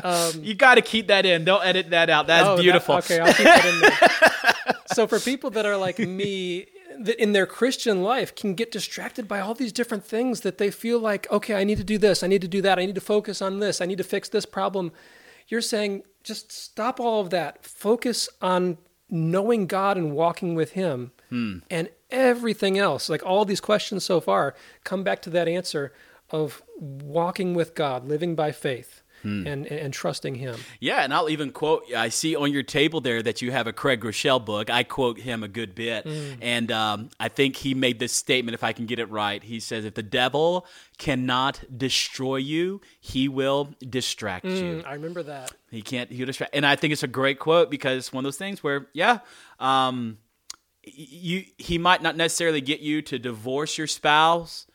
[0.02, 1.44] Um, you got to keep that in.
[1.44, 2.28] Don't edit that out.
[2.28, 2.94] That's oh, beautiful.
[2.96, 4.23] That, okay, I'll keep that in there.
[4.92, 6.66] So for people that are like me,
[6.98, 10.70] that in their Christian life can get distracted by all these different things that they
[10.70, 12.94] feel like, okay, I need to do this, I need to do that, I need
[12.94, 14.92] to focus on this, I need to fix this problem.
[15.48, 17.64] You're saying just stop all of that.
[17.64, 18.78] Focus on
[19.10, 21.12] knowing God and walking with Him.
[21.28, 21.58] Hmm.
[21.70, 25.92] And everything else, like all these questions so far, come back to that answer
[26.30, 29.02] of walking with God, living by faith.
[29.24, 29.46] Hmm.
[29.46, 30.60] And, and trusting him.
[30.80, 31.90] Yeah, and I'll even quote.
[31.94, 34.68] I see on your table there that you have a Craig Groeschel book.
[34.68, 36.36] I quote him a good bit, mm.
[36.42, 38.54] and um, I think he made this statement.
[38.54, 40.66] If I can get it right, he says, "If the devil
[40.98, 45.52] cannot destroy you, he will distract mm, you." I remember that.
[45.70, 46.10] He can't.
[46.10, 48.62] He'll distract, and I think it's a great quote because it's one of those things
[48.62, 49.20] where, yeah,
[49.58, 50.18] um,
[50.82, 54.66] you he might not necessarily get you to divorce your spouse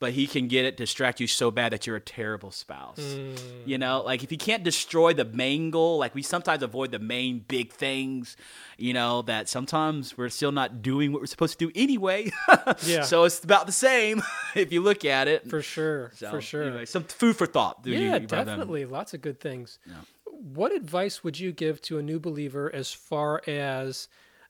[0.00, 2.98] but he can get it distract you so bad that you're a terrible spouse.
[2.98, 3.38] Mm.
[3.66, 7.00] You know, like if you can't destroy the main goal, like we sometimes avoid the
[7.00, 8.36] main big things,
[8.76, 12.30] you know, that sometimes we're still not doing what we're supposed to do anyway.
[12.84, 13.02] yeah.
[13.02, 14.22] So it's about the same
[14.54, 15.48] if you look at it.
[15.48, 16.12] For sure.
[16.14, 16.62] So, for sure.
[16.64, 17.80] Anyway, some food for thought.
[17.84, 18.84] Yeah, you, definitely.
[18.84, 19.78] Lots of good things.
[19.86, 19.94] Yeah.
[20.24, 24.06] What advice would you give to a new believer as far as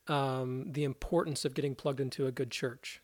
[0.07, 3.01] um, the importance of getting plugged into a good church?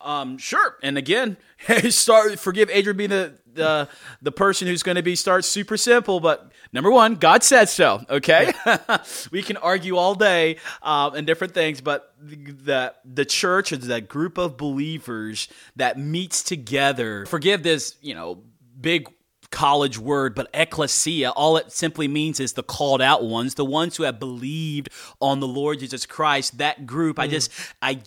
[0.00, 0.76] Um, sure.
[0.82, 1.36] And again,
[1.90, 3.88] start forgive Adrian being the the,
[4.22, 8.04] the person who's going to be start super simple, but number one, God said so.
[8.08, 8.52] Okay,
[9.32, 14.08] we can argue all day um, and different things, but the the church is that
[14.08, 17.26] group of believers that meets together.
[17.26, 18.42] Forgive this, you know,
[18.80, 19.08] big
[19.50, 23.96] college word, but ecclesia, all it simply means is the called out ones, the ones
[23.96, 24.88] who have believed
[25.20, 26.58] on the Lord Jesus Christ.
[26.58, 27.24] That group, mm.
[27.24, 27.50] I just,
[27.82, 28.00] I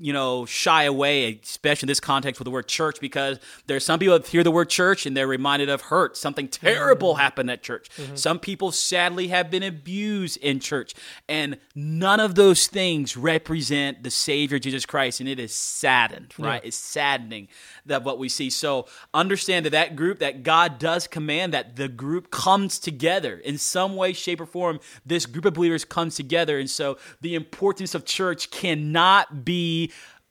[0.00, 3.98] you know, shy away, especially in this context with the word church, because there's some
[3.98, 6.16] people that hear the word church and they're reminded of hurt.
[6.16, 7.20] Something terrible mm-hmm.
[7.20, 7.88] happened at church.
[7.96, 8.16] Mm-hmm.
[8.16, 10.94] Some people sadly have been abused in church.
[11.28, 15.20] And none of those things represent the Savior Jesus Christ.
[15.20, 16.62] And it is saddened, right?
[16.62, 16.68] Yeah.
[16.68, 17.48] It's saddening
[17.86, 18.50] that what we see.
[18.50, 23.58] So understand that that group, that God does command that the group comes together in
[23.58, 24.80] some way, shape, or form.
[25.04, 26.58] This group of believers comes together.
[26.58, 29.81] And so the importance of church cannot be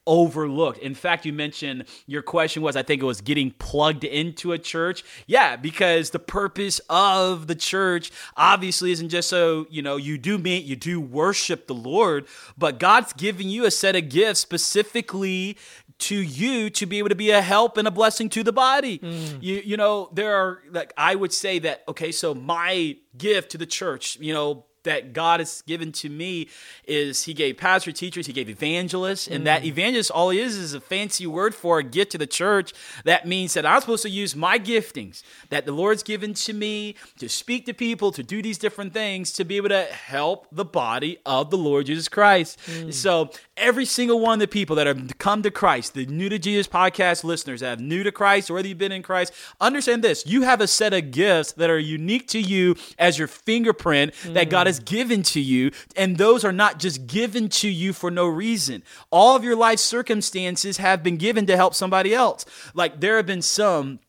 [0.08, 0.80] overlooked.
[0.80, 4.58] In fact, you mentioned your question was, I think it was getting plugged into a
[4.58, 5.04] church.
[5.28, 10.38] Yeah, because the purpose of the church obviously isn't just so, you know, you do
[10.38, 12.28] meet, you do worship the Lord,
[12.58, 15.58] but God's giving you a set of gifts specifically
[16.00, 18.98] to you to be able to be a help and a blessing to the body.
[19.00, 19.38] Mm.
[19.42, 23.60] You you know, there are like I would say that okay, so my gift to
[23.60, 26.50] the church, you know, that God has given to me
[26.86, 29.46] is He gave pastor teachers, He gave evangelists, and mm.
[29.46, 32.74] that evangelist all he is is a fancy word for a gift to the church.
[33.06, 36.96] That means that I'm supposed to use my giftings that the Lord's given to me
[37.20, 40.66] to speak to people, to do these different things, to be able to help the
[40.66, 42.60] body of the Lord Jesus Christ.
[42.66, 42.94] Mm.
[42.94, 43.32] So
[43.62, 46.68] every single one of the people that have come to Christ, the new to Jesus
[46.68, 49.32] podcast listeners that have new to Christ, or whether you've been in Christ,
[49.62, 53.28] understand this: you have a set of gifts that are unique to you as your
[53.28, 54.34] fingerprint mm.
[54.34, 55.72] that God has given to you.
[55.96, 58.84] And those are not just given to you for no reason.
[59.12, 62.46] All of your life circumstances have been given to help somebody else.
[62.74, 64.00] Like there have been some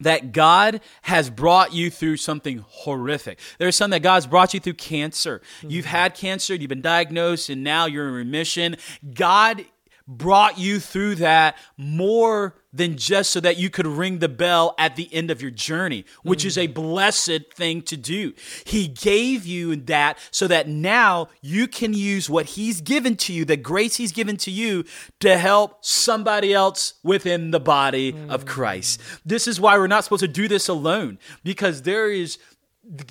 [0.00, 3.38] that God has brought you through something horrific.
[3.58, 5.40] There's some that God's brought you through cancer.
[5.58, 5.70] Mm-hmm.
[5.70, 8.76] You've had cancer, you've been diagnosed, and now you're in remission.
[9.14, 9.64] God
[10.08, 14.96] brought you through that more than just so that you could ring the bell at
[14.96, 16.46] the end of your journey, which mm.
[16.46, 18.32] is a blessed thing to do.
[18.64, 23.44] He gave you that so that now you can use what He's given to you,
[23.44, 24.84] the grace He's given to you,
[25.20, 28.30] to help somebody else within the body mm.
[28.30, 29.00] of Christ.
[29.24, 32.38] This is why we're not supposed to do this alone, because there is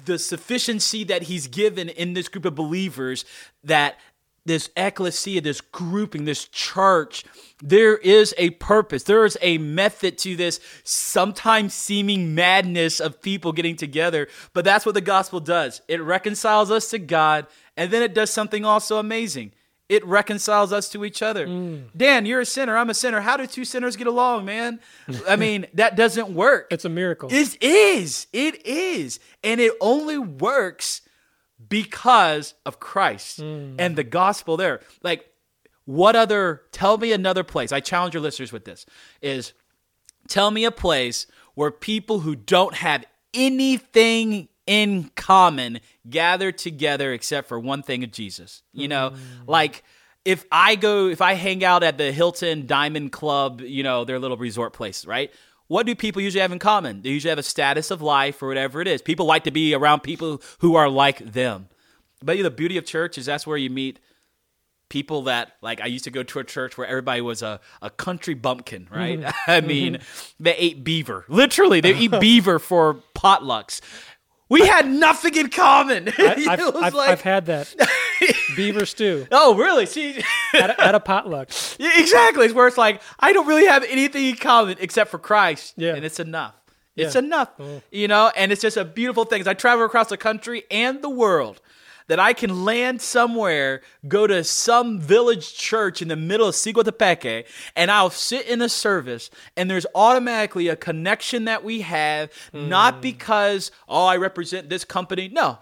[0.05, 3.25] the sufficiency that He's given in this group of believers
[3.63, 3.97] that
[4.45, 7.23] this ecclesia, this grouping, this church,
[7.61, 9.03] there is a purpose.
[9.03, 14.27] There is a method to this sometimes seeming madness of people getting together.
[14.53, 18.31] But that's what the gospel does it reconciles us to God, and then it does
[18.31, 19.51] something also amazing
[19.89, 21.47] It reconciles us to each other.
[21.47, 21.85] Mm.
[21.95, 22.75] Dan, you're a sinner.
[22.77, 23.21] I'm a sinner.
[23.21, 24.79] How do two sinners get along, man?
[25.27, 26.67] I mean, that doesn't work.
[26.71, 27.29] It's a miracle.
[27.31, 28.27] It is.
[28.33, 29.19] It is.
[29.43, 31.01] And it only works
[31.69, 33.75] because of Christ Mm.
[33.79, 34.81] and the gospel there.
[35.03, 35.29] Like,
[35.85, 37.71] what other, tell me another place.
[37.71, 38.85] I challenge your listeners with this
[39.21, 39.53] is
[40.27, 47.47] tell me a place where people who don't have anything in common gather together except
[47.47, 48.63] for one thing of Jesus.
[48.73, 49.13] You know,
[49.47, 49.83] like
[50.25, 54.17] if I go, if I hang out at the Hilton Diamond Club, you know, their
[54.17, 55.31] little resort place, right?
[55.67, 57.01] What do people usually have in common?
[57.01, 59.01] They usually have a status of life or whatever it is.
[59.01, 61.69] People like to be around people who are like them.
[62.23, 63.99] But the beauty of church is that's where you meet
[64.89, 67.89] people that like I used to go to a church where everybody was a, a
[67.89, 68.95] country bumpkin, mm-hmm.
[68.95, 69.33] right?
[69.47, 70.43] I mean, mm-hmm.
[70.43, 71.25] they ate beaver.
[71.27, 73.81] Literally, they eat beaver for potlucks.
[74.47, 76.09] We had nothing in common.
[76.17, 77.73] I, I've, like- I've had that
[78.55, 79.85] beaver stew oh, really?
[79.85, 80.23] See,
[80.53, 81.49] at a, at a potluck.
[81.79, 82.45] Yeah, exactly.
[82.45, 85.95] It's where it's like I don't really have anything in common except for Christ, Yeah.
[85.95, 86.53] and it's enough.
[86.95, 87.19] It's Yeah.
[87.21, 87.81] enough, mm.
[87.91, 88.31] you know.
[88.35, 89.41] And it's just a beautiful thing.
[89.41, 91.59] As I travel across the country and the world,
[92.07, 97.45] that I can land somewhere, go to some village church in the middle of Siguatepeque,
[97.75, 102.95] and I'll sit in a service, and there's automatically a connection that we have, not
[102.95, 103.01] hmm.
[103.01, 105.29] because oh I represent this company.
[105.29, 105.59] No,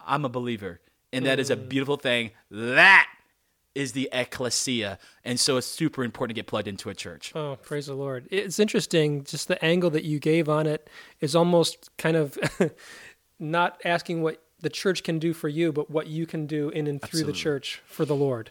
[0.00, 0.80] I'm a believer,
[1.12, 1.68] and that is a hmm.
[1.68, 2.30] beautiful thing.
[2.50, 3.08] That
[3.74, 7.32] is the ecclesia, and so it's super important to get plugged into a church.
[7.34, 8.26] Oh, praise the Lord.
[8.30, 10.88] It's interesting, just the angle that you gave on it
[11.20, 12.38] is almost kind of
[13.38, 16.86] not asking what the church can do for you, but what you can do in
[16.86, 17.32] and through Absolutely.
[17.32, 18.50] the church for the Lord.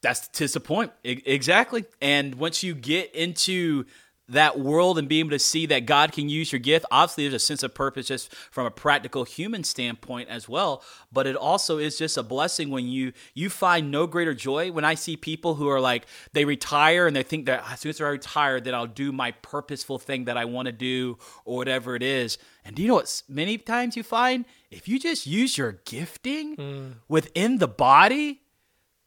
[0.00, 0.92] That's tis the point.
[1.04, 1.84] E- exactly.
[2.00, 3.84] And once you get into
[4.32, 7.34] that world and being able to see that God can use your gift, obviously there's
[7.34, 10.82] a sense of purpose just from a practical human standpoint as well.
[11.12, 14.84] But it also is just a blessing when you you find no greater joy when
[14.84, 18.00] I see people who are like they retire and they think that as soon as
[18.00, 21.94] I retire, that I'll do my purposeful thing that I want to do or whatever
[21.94, 22.38] it is.
[22.64, 23.22] And do you know what?
[23.28, 26.86] Many times you find if you just use your gifting hmm.
[27.08, 28.40] within the body,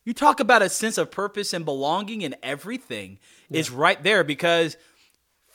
[0.04, 3.18] you talk about a sense of purpose and belonging and everything
[3.50, 4.78] is right there because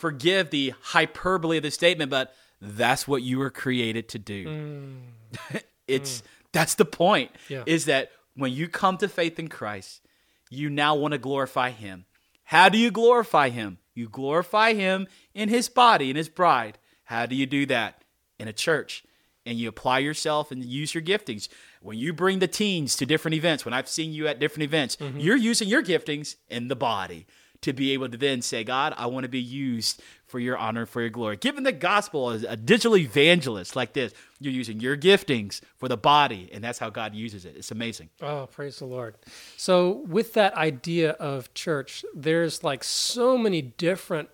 [0.01, 4.47] forgive the hyperbole of the statement, but that's what you were created to do.
[4.47, 5.63] Mm.
[5.89, 6.23] it's
[6.53, 7.31] that's the point.
[7.49, 7.63] Yeah.
[7.67, 10.01] Is that when you come to faith in Christ,
[10.49, 12.07] you now want to glorify him.
[12.45, 13.79] How do you glorify him?
[13.95, 16.79] You glorify him in his body, in his bride.
[17.05, 18.03] How do you do that?
[18.39, 19.05] In a church.
[19.47, 21.49] And you apply yourself and use your giftings.
[21.81, 24.97] When you bring the teens to different events, when I've seen you at different events,
[24.97, 25.19] mm-hmm.
[25.19, 27.27] you're using your giftings in the body
[27.63, 30.87] to be able to then say, God, I want to be used for your honor,
[30.87, 31.37] for your glory.
[31.37, 35.97] Given the gospel as a digital evangelist like this, you're using your giftings for the
[35.97, 37.55] body, and that's how God uses it.
[37.57, 38.09] It's amazing.
[38.23, 39.17] Oh, praise the Lord.
[39.57, 44.31] So, with that idea of church, there's like so many different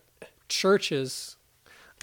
[0.49, 1.37] churches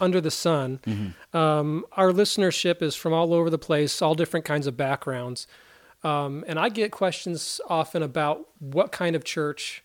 [0.01, 1.13] under the sun.
[1.33, 5.47] Um, our listenership is from all over the place, all different kinds of backgrounds.
[6.03, 9.82] Um, and I get questions often about what kind of church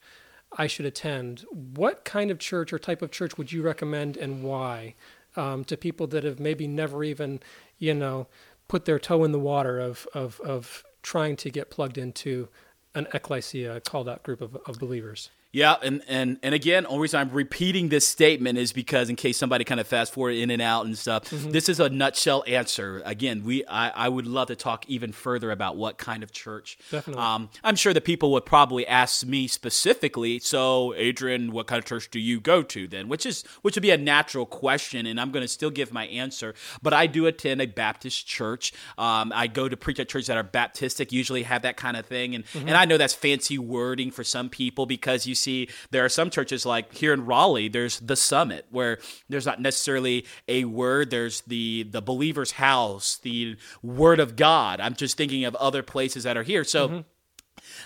[0.57, 1.45] I should attend.
[1.51, 4.95] What kind of church or type of church would you recommend and why
[5.37, 7.41] um, to people that have maybe never even,
[7.79, 8.27] you know,
[8.67, 12.49] put their toe in the water of, of, of trying to get plugged into
[12.95, 15.31] an ecclesia, a called out group of, of believers?
[15.51, 19.39] Yeah, and and and again, only reason I'm repeating this statement is because in case
[19.39, 23.01] somebody kind of fast forward in and out and stuff, this is a nutshell answer.
[23.07, 26.77] Again, we I, I would love to talk even further about what kind of church.
[26.91, 27.23] Definitely.
[27.23, 30.39] Um, I'm sure the people would probably ask me specifically.
[30.39, 33.09] So, Adrian, what kind of church do you go to then?
[33.09, 36.07] Which is which would be a natural question, and I'm going to still give my
[36.09, 36.55] answer.
[36.83, 38.75] But I do attend a Baptist church.
[38.99, 42.05] Um, I go to preach at churches that are Baptistic, usually have that kind of
[42.05, 46.05] thing, and and I know that's fancy wording for some people because you see there
[46.05, 50.65] are some churches like here in Raleigh, there's the Summit where there's not necessarily a
[50.65, 51.11] word.
[51.11, 54.81] There's the the believer's house, the Word of God.
[54.81, 56.65] I'm just thinking of other places that are here.
[56.65, 57.05] So.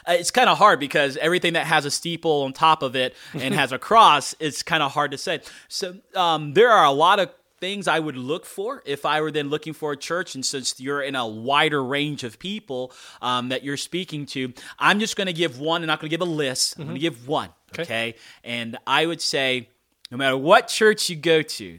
[0.07, 3.17] Uh, it's kind of hard because everything that has a steeple on top of it
[3.33, 6.91] and has a cross it's kind of hard to say so um, there are a
[6.91, 7.31] lot of
[7.63, 10.81] things i would look for if i were then looking for a church and since
[10.81, 12.93] you're in a wider range of people
[13.23, 16.17] um, that you're speaking to i'm just going to give one and not going to
[16.17, 17.83] give a list i'm going to give one Okay.
[17.83, 19.69] okay and i would say
[20.11, 21.79] no matter what church you go to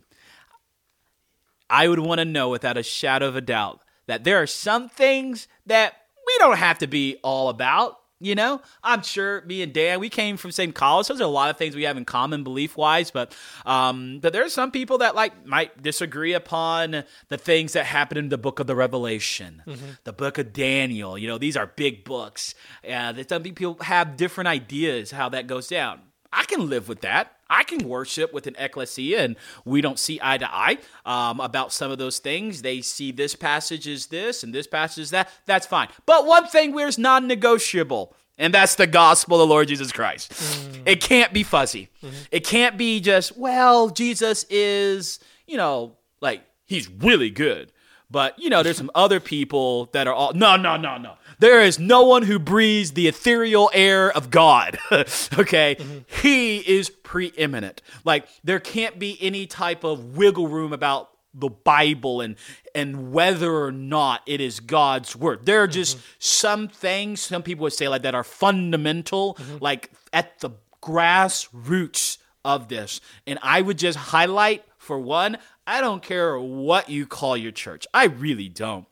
[1.69, 4.89] I would want to know without a shadow of a doubt that there are some
[4.89, 5.93] things that
[6.27, 7.97] we don't have to be all about.
[8.24, 11.07] You know, I'm sure me and Dan, we came from same college.
[11.07, 14.32] So there's a lot of things we have in common belief wise, but um, but
[14.32, 18.38] there are some people that like might disagree upon the things that happen in the
[18.38, 19.86] book of the Revelation, mm-hmm.
[20.05, 21.17] the book of Daniel.
[21.17, 22.55] You know, these are big books.
[22.88, 25.99] Uh, that some people have different ideas how that goes down.
[26.32, 27.34] I can live with that.
[27.53, 31.71] I can worship with an ecclesia, and we don't see eye to eye um, about
[31.71, 32.63] some of those things.
[32.63, 35.29] They see this passage is this, and this passage is that.
[35.45, 35.89] That's fine.
[36.07, 38.15] But one thing is non negotiable.
[38.39, 40.31] And that's the gospel of the Lord Jesus Christ.
[40.31, 40.81] Mm.
[40.87, 41.89] It can't be fuzzy.
[42.03, 42.15] Mm-hmm.
[42.31, 47.71] It can't be just, well, Jesus is, you know, like, he's really good.
[48.09, 51.13] But, you know, there's some other people that are all, no, no, no, no.
[51.43, 54.79] There is no one who breathes the ethereal air of God.
[54.91, 55.75] okay?
[55.77, 55.97] Mm-hmm.
[56.21, 57.81] He is preeminent.
[58.05, 62.37] Like there can't be any type of wiggle room about the Bible and
[62.73, 65.45] and whether or not it is God's word.
[65.45, 66.05] There are just mm-hmm.
[66.19, 69.57] some things some people would say like that are fundamental, mm-hmm.
[69.59, 73.01] like at the grassroots of this.
[73.27, 75.37] And I would just highlight for one,
[75.67, 77.85] I don't care what you call your church.
[77.93, 78.87] I really don't.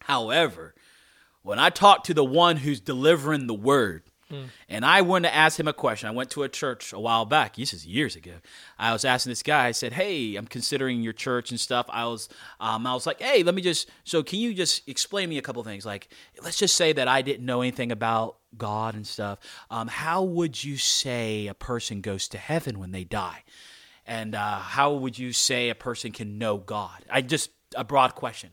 [0.00, 0.74] However,
[1.48, 4.48] when I talk to the one who's delivering the word, mm.
[4.68, 6.06] and I went to ask him a question.
[6.06, 8.34] I went to a church a while back, this is years ago.
[8.78, 11.86] I was asking this guy, I said, Hey, I'm considering your church and stuff.
[11.88, 12.28] I was
[12.60, 15.40] um, I was like, Hey, let me just so can you just explain me a
[15.40, 15.86] couple things?
[15.86, 16.08] Like,
[16.42, 19.38] let's just say that I didn't know anything about God and stuff.
[19.70, 23.42] Um, how would you say a person goes to heaven when they die?
[24.04, 27.06] And uh, how would you say a person can know God?
[27.10, 28.50] I just a broad question.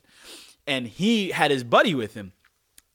[0.65, 2.31] And he had his buddy with him.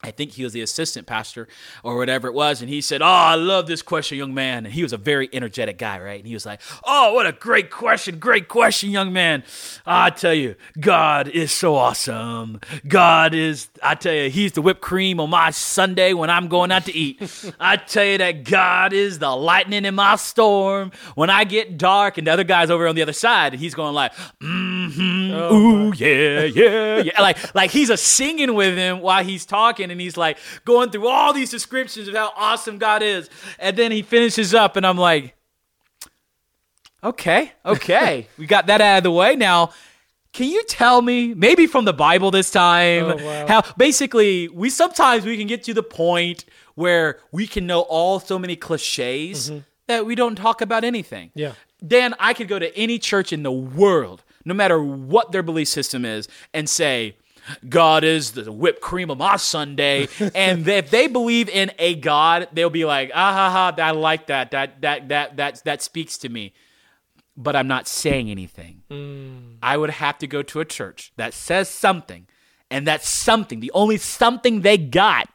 [0.03, 1.47] I think he was the assistant pastor
[1.85, 2.63] or whatever it was.
[2.63, 4.65] And he said, Oh, I love this question, young man.
[4.65, 6.19] And he was a very energetic guy, right?
[6.19, 8.19] And he was like, Oh, what a great question.
[8.19, 9.45] Great question, young man.
[9.85, 12.61] I tell you, God is so awesome.
[12.89, 16.73] God is, I tell you, he's the whipped cream on my Sunday when I'm going
[16.73, 17.21] out to eat.
[17.61, 22.17] I tell you that God is the lightning in my storm when I get dark.
[22.17, 23.53] And the other guy's over on the other side.
[23.53, 27.21] And he's going like, mm-hmm, oh, ooh, yeah, yeah, yeah.
[27.21, 31.09] like, like he's a singing with him while he's talking and he's like going through
[31.09, 33.29] all these descriptions of how awesome God is.
[33.59, 35.35] And then he finishes up, and I'm like,
[37.03, 39.37] okay, okay, we got that out of the way.
[39.37, 39.73] Now,
[40.33, 43.47] can you tell me, maybe from the Bible this time, oh, wow.
[43.47, 46.45] how basically we sometimes we can get to the point
[46.77, 49.59] where we can know all so many cliches mm-hmm.
[49.89, 51.33] that we don't talk about anything.
[51.35, 51.55] Yeah.
[51.85, 55.69] Dan, I could go to any church in the world, no matter what their belief
[55.69, 57.17] system is, and say,
[57.69, 60.09] God is the whipped cream of my Sunday.
[60.35, 64.27] and if they believe in a God, they'll be like, ah ha ha, I like
[64.27, 64.51] that.
[64.53, 66.53] That that that that that speaks to me.
[67.37, 68.83] But I'm not saying anything.
[68.91, 69.57] Mm.
[69.63, 72.27] I would have to go to a church that says something,
[72.71, 75.29] and that something, the only something they got,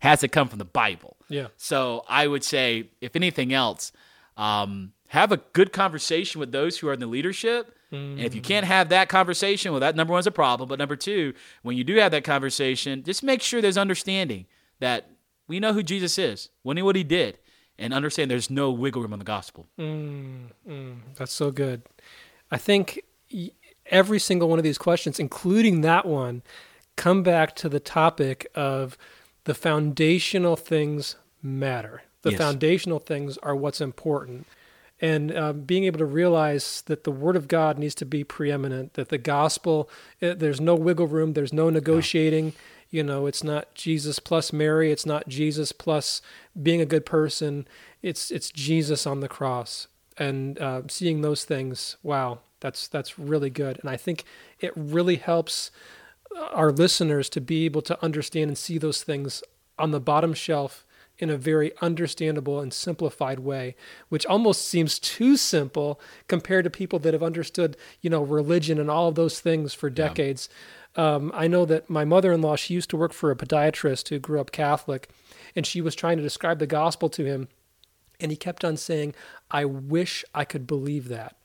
[0.00, 1.16] has to come from the Bible.
[1.28, 1.48] Yeah.
[1.56, 3.92] So I would say, if anything else,
[4.36, 8.12] um, have a good conversation with those who are in the leadership Mm.
[8.12, 10.68] And if you can't have that conversation, well, that number one's a problem.
[10.68, 14.46] But number two, when you do have that conversation, just make sure there's understanding
[14.80, 15.10] that
[15.46, 17.38] we know who Jesus is, we know what he did,
[17.78, 19.66] and understand there's no wiggle room on the gospel.
[19.78, 21.82] Mm, mm, that's so good.
[22.50, 23.00] I think
[23.86, 26.42] every single one of these questions, including that one,
[26.96, 28.98] come back to the topic of
[29.44, 32.02] the foundational things matter.
[32.22, 32.38] The yes.
[32.38, 34.46] foundational things are what's important
[35.00, 38.94] and uh, being able to realize that the word of God needs to be preeminent,
[38.94, 39.88] that the gospel,
[40.20, 42.46] it, eh, there's no wiggle room, there's no negotiating.
[42.46, 42.52] Yeah.
[42.90, 46.22] You know, it's not Jesus plus Mary, it's not Jesus plus
[46.60, 47.68] being a good person.
[48.02, 51.96] It's it's Jesus on the cross, and uh, seeing those things.
[52.02, 54.24] Wow, that's that's really good, and I think
[54.60, 55.70] it really helps
[56.52, 59.42] our listeners to be able to understand and see those things
[59.78, 60.84] on the bottom shelf
[61.18, 63.74] in a very understandable and simplified way,
[64.08, 68.90] which almost seems too simple compared to people that have understood, you know, religion and
[68.90, 70.48] all of those things for decades.
[70.96, 71.14] Yeah.
[71.14, 74.40] Um, I know that my mother-in-law, she used to work for a podiatrist who grew
[74.40, 75.08] up Catholic,
[75.54, 77.48] and she was trying to describe the gospel to him,
[78.20, 79.14] and he kept on saying,
[79.50, 81.36] "I wish I could believe that."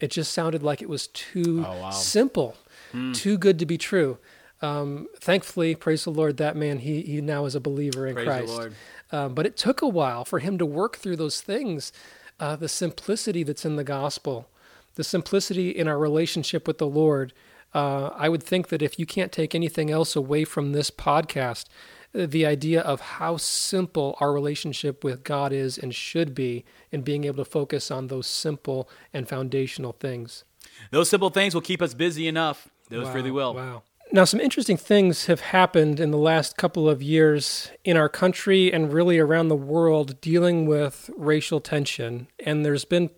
[0.00, 1.90] It just sounded like it was too oh, wow.
[1.90, 2.56] simple,
[2.92, 3.14] mm.
[3.14, 4.18] too good to be true.
[4.62, 8.26] Um, thankfully, praise the Lord, that man he he now is a believer in praise
[8.26, 8.70] Christ.
[9.12, 11.92] Um, but it took a while for him to work through those things,
[12.38, 14.48] uh, the simplicity that's in the gospel,
[14.94, 17.32] the simplicity in our relationship with the Lord.
[17.72, 21.66] Uh, I would think that if you can't take anything else away from this podcast,
[22.14, 27.04] uh, the idea of how simple our relationship with God is and should be, and
[27.04, 30.44] being able to focus on those simple and foundational things.
[30.90, 32.68] Those simple things will keep us busy enough.
[32.88, 33.54] Those wow, really will.
[33.54, 33.82] Wow.
[34.12, 38.72] Now, some interesting things have happened in the last couple of years in our country
[38.72, 42.26] and really around the world dealing with racial tension.
[42.44, 43.10] And there's been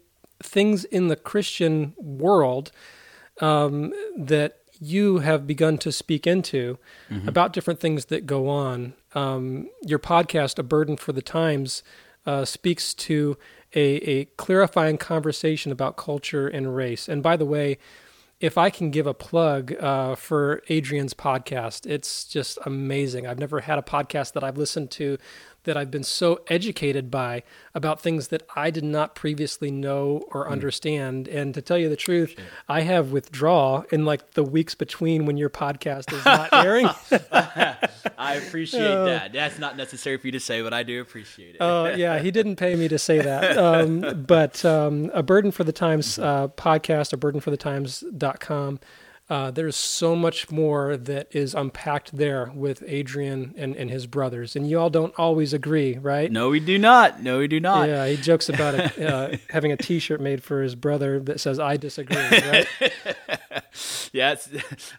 [0.42, 2.72] things in the Christian world
[3.40, 6.78] um, that you have begun to speak into
[7.08, 7.28] mm-hmm.
[7.28, 8.94] about different things that go on.
[9.14, 11.82] Um, your podcast, A Burden for the Times,
[12.26, 13.38] uh, speaks to
[13.74, 17.08] a, a clarifying conversation about culture and race.
[17.08, 17.78] And by the way,
[18.42, 23.24] if I can give a plug uh, for Adrian's podcast, it's just amazing.
[23.24, 25.16] I've never had a podcast that I've listened to
[25.64, 27.42] that I've been so educated by
[27.74, 30.50] about things that I did not previously know or mm.
[30.50, 31.28] understand.
[31.28, 32.36] And to tell you the truth,
[32.68, 36.88] I have withdraw in like the weeks between when your podcast is not airing.
[38.18, 39.32] I appreciate uh, that.
[39.32, 41.58] That's not necessary for you to say, but I do appreciate it.
[41.60, 42.18] Oh, uh, yeah.
[42.18, 43.52] He didn't pay me to say that.
[43.62, 48.80] Um, but um, a burden for the times uh, podcast, a burden for the times.com.
[49.30, 54.56] Uh, there's so much more that is unpacked there with Adrian and, and his brothers.
[54.56, 56.30] And you all don't always agree, right?
[56.30, 57.22] No, we do not.
[57.22, 57.88] No, we do not.
[57.88, 61.40] Yeah, he jokes about it, uh, having a t shirt made for his brother that
[61.40, 62.66] says, I disagree, right?
[64.12, 64.34] yeah,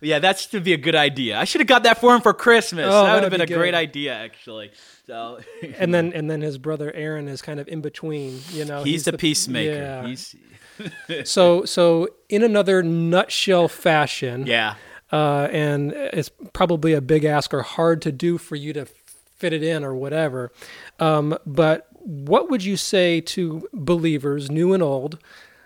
[0.02, 1.38] yeah, that should be a good idea.
[1.38, 2.88] I should have got that for him for Christmas.
[2.88, 3.58] Oh, that would have been be a good.
[3.58, 4.72] great idea, actually.
[5.06, 5.42] So,
[5.78, 8.40] and then and then his brother Aaron is kind of in between.
[8.52, 9.74] You know, he's, he's the, the, peacemaker.
[9.74, 10.08] Yeah.
[10.08, 10.36] He's
[11.24, 14.46] so so in another nutshell fashion.
[14.48, 14.76] Yeah.
[15.12, 18.88] Uh, and it's probably a big ask or hard to do for you to
[19.44, 20.52] fit it in or whatever.
[21.00, 25.20] Um, but what would you say to believers, new and old,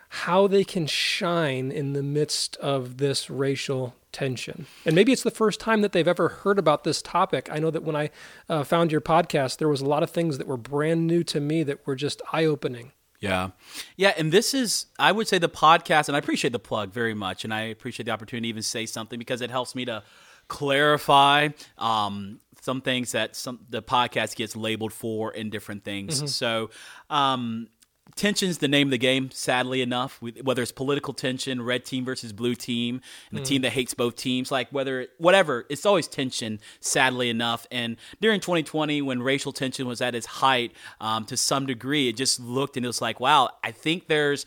[0.10, 4.66] how they can shine in the midst of this racial tension?
[4.86, 7.50] And maybe it's the first time that they've ever heard about this topic.
[7.52, 8.10] I know that when I
[8.50, 11.40] uh, found your podcast, there was a lot of things that were brand new to
[11.40, 12.92] me that were just eye opening.
[13.20, 13.50] Yeah.
[13.96, 14.14] Yeah.
[14.18, 17.44] And this is, I would say, the podcast, and I appreciate the plug very much.
[17.44, 20.04] And I appreciate the opportunity to even say something because it helps me to
[20.48, 26.18] clarify um, some things that some the podcast gets labeled for in different things.
[26.18, 26.28] Mm-hmm.
[26.28, 26.70] So,
[27.10, 27.68] um,
[28.16, 30.22] tension's the name of the game, sadly enough.
[30.22, 33.48] Whether it's political tension, red team versus blue team, and the mm.
[33.48, 36.60] team that hates both teams, like whether whatever, it's always tension.
[36.80, 41.66] Sadly enough, and during 2020, when racial tension was at its height, um, to some
[41.66, 44.46] degree, it just looked and it was like, wow, I think there's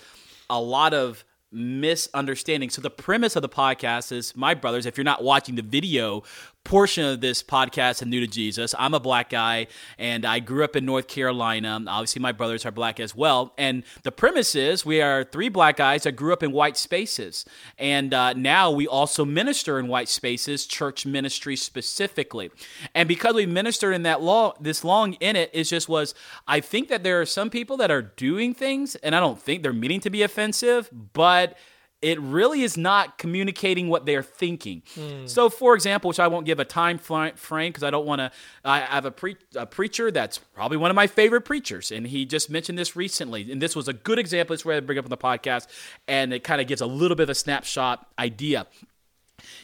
[0.49, 2.71] a lot of misunderstanding.
[2.71, 6.23] So the premise of the podcast is my brothers, if you're not watching the video
[6.65, 8.75] portion of this podcast and new to Jesus.
[8.79, 9.67] I'm a black guy
[9.99, 11.83] and I grew up in North Carolina.
[11.87, 13.55] Obviously, my brothers are black as well.
[13.57, 17.45] And the premise is we are three black guys that grew up in white spaces.
[17.79, 22.51] And uh, now we also minister in white spaces, church ministry specifically.
[22.95, 26.15] And because we ministered in that law this long in it, it just was,
[26.47, 29.63] I think that there are some people that are doing things, and I don't think
[29.63, 31.57] they're meaning to be offensive, but
[32.03, 34.83] it really is not communicating what they're thinking.
[34.97, 35.29] Mm.
[35.29, 38.31] So, for example, which I won't give a time frame because I don't want to.
[38.65, 42.25] I have a, pre- a, preacher that's probably one of my favorite preachers, and he
[42.25, 43.53] just mentioned this recently.
[43.53, 44.55] And this was a good example.
[44.55, 45.67] It's where I bring up on the podcast,
[46.09, 48.67] and it kind of gives a little bit of a snapshot idea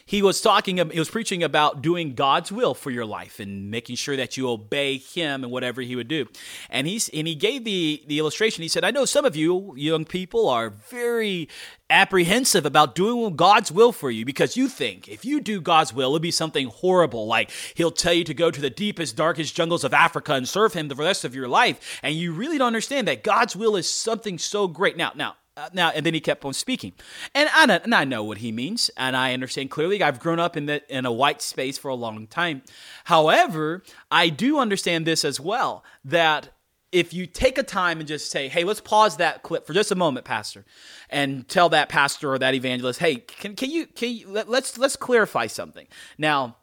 [0.07, 3.97] he was talking he was preaching about doing God's will for your life and making
[3.97, 6.29] sure that you obey him and whatever he would do.
[6.71, 8.63] And he's and he gave the the illustration.
[8.63, 11.49] He said, "I know some of you young people are very
[11.91, 16.11] apprehensive about doing God's will for you because you think if you do God's will,
[16.11, 17.27] it'll be something horrible.
[17.27, 20.73] Like He'll tell you to go to the deepest, darkest jungles of Africa and serve
[20.73, 22.01] Him the rest of your life.
[22.05, 24.97] And you really don't understand that God's will is something so great.
[24.97, 26.93] Now, now, uh, now and then he kept on speaking.
[27.35, 30.03] And I, and I know what he means and i understand clearly.
[30.03, 32.63] I've grown up in the in a white space for a long time.
[33.05, 36.51] However i do understand this as well that
[36.93, 39.91] if you take a time and just say hey let's pause that clip for just
[39.91, 40.65] a moment pastor
[41.11, 44.79] and tell that pastor or that evangelist hey can, can you can you let, let's
[44.79, 45.87] let's clarify something
[46.17, 46.57] now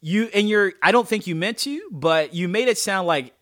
[0.00, 3.34] you and you're i don't think you meant to but you made it sound like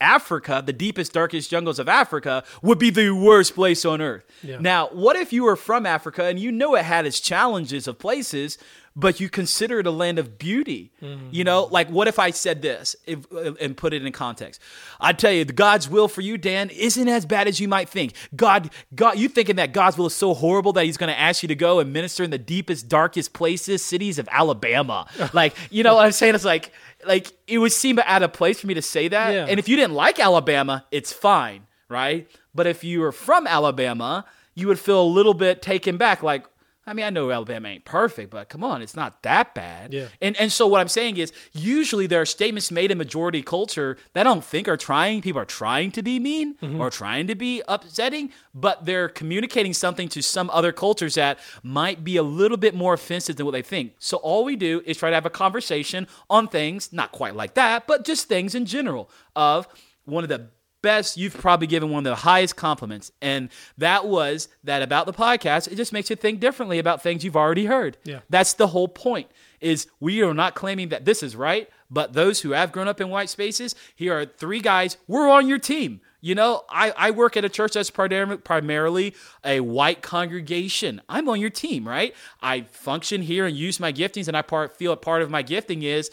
[0.00, 4.24] Africa, the deepest, darkest jungles of Africa, would be the worst place on earth.
[4.42, 4.58] Yeah.
[4.60, 7.98] Now, what if you were from Africa and you know it had its challenges of
[7.98, 8.58] places,
[8.98, 10.90] but you consider it a land of beauty?
[11.00, 11.28] Mm-hmm.
[11.30, 13.24] You know, like what if I said this if,
[13.60, 14.60] and put it in context?
[14.98, 18.14] I tell you, God's will for you, Dan, isn't as bad as you might think.
[18.34, 21.44] God, God, you thinking that God's will is so horrible that He's going to ask
[21.44, 25.06] you to go and minister in the deepest, darkest places, cities of Alabama.
[25.32, 26.34] like, you know what I'm saying?
[26.34, 26.72] It's like
[27.06, 29.32] like it would seem out of place for me to say that.
[29.32, 29.46] Yeah.
[29.48, 32.28] And if you didn't like Alabama, it's fine, right?
[32.52, 34.24] But if you were from Alabama,
[34.56, 36.44] you would feel a little bit taken back, like,
[36.88, 39.92] I mean, I know Alabama ain't perfect, but come on, it's not that bad.
[39.92, 40.08] Yeah.
[40.22, 43.98] And and so what I'm saying is, usually there are statements made in majority culture
[44.14, 45.20] that I don't think are trying.
[45.20, 46.80] People are trying to be mean mm-hmm.
[46.80, 52.04] or trying to be upsetting, but they're communicating something to some other cultures that might
[52.04, 53.92] be a little bit more offensive than what they think.
[53.98, 57.54] So all we do is try to have a conversation on things, not quite like
[57.54, 59.10] that, but just things in general.
[59.36, 59.68] Of
[60.04, 60.48] one of the
[60.82, 63.10] best you've probably given one of the highest compliments.
[63.20, 67.24] And that was that about the podcast it just makes you think differently about things
[67.24, 67.96] you've already heard.
[68.04, 68.20] Yeah.
[68.30, 72.42] that's the whole point is we are not claiming that this is right but those
[72.42, 76.00] who have grown up in white spaces here are three guys we're on your team.
[76.20, 79.14] You know i, I work at a church that's primar- primarily
[79.44, 81.00] a white congregation.
[81.08, 82.14] I'm on your team right?
[82.40, 85.42] I function here and use my giftings and i part, feel a part of my
[85.42, 86.10] gifting is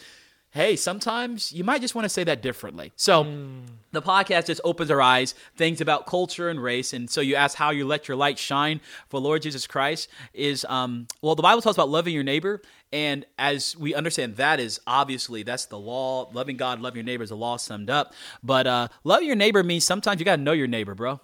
[0.55, 2.93] hey, sometimes you might just want to say that differently.
[2.95, 3.59] So hmm.
[3.95, 6.93] The podcast just opens our eyes, things about culture and race.
[6.93, 10.65] And so you ask how you let your light shine for Lord Jesus Christ is,
[10.69, 12.61] um, well, the Bible talks about loving your neighbor.
[12.93, 16.29] And as we understand, that is obviously that's the law.
[16.31, 18.13] Loving God, loving your neighbor is the law summed up.
[18.41, 21.19] But uh, loving your neighbor means sometimes you got to know your neighbor, bro.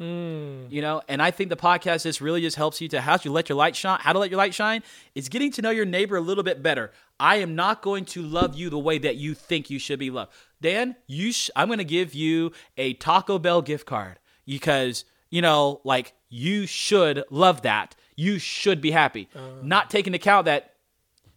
[0.69, 3.31] You know, and I think the podcast just really just helps you to how you
[3.31, 3.99] let your light shine.
[4.01, 4.83] How to let your light shine
[5.15, 6.91] is getting to know your neighbor a little bit better.
[7.19, 10.09] I am not going to love you the way that you think you should be
[10.09, 10.33] loved.
[10.61, 15.41] Dan, you sh- I'm going to give you a Taco Bell gift card because, you
[15.41, 17.95] know, like you should love that.
[18.15, 19.27] You should be happy.
[19.35, 19.39] Uh.
[19.63, 20.67] not taking account that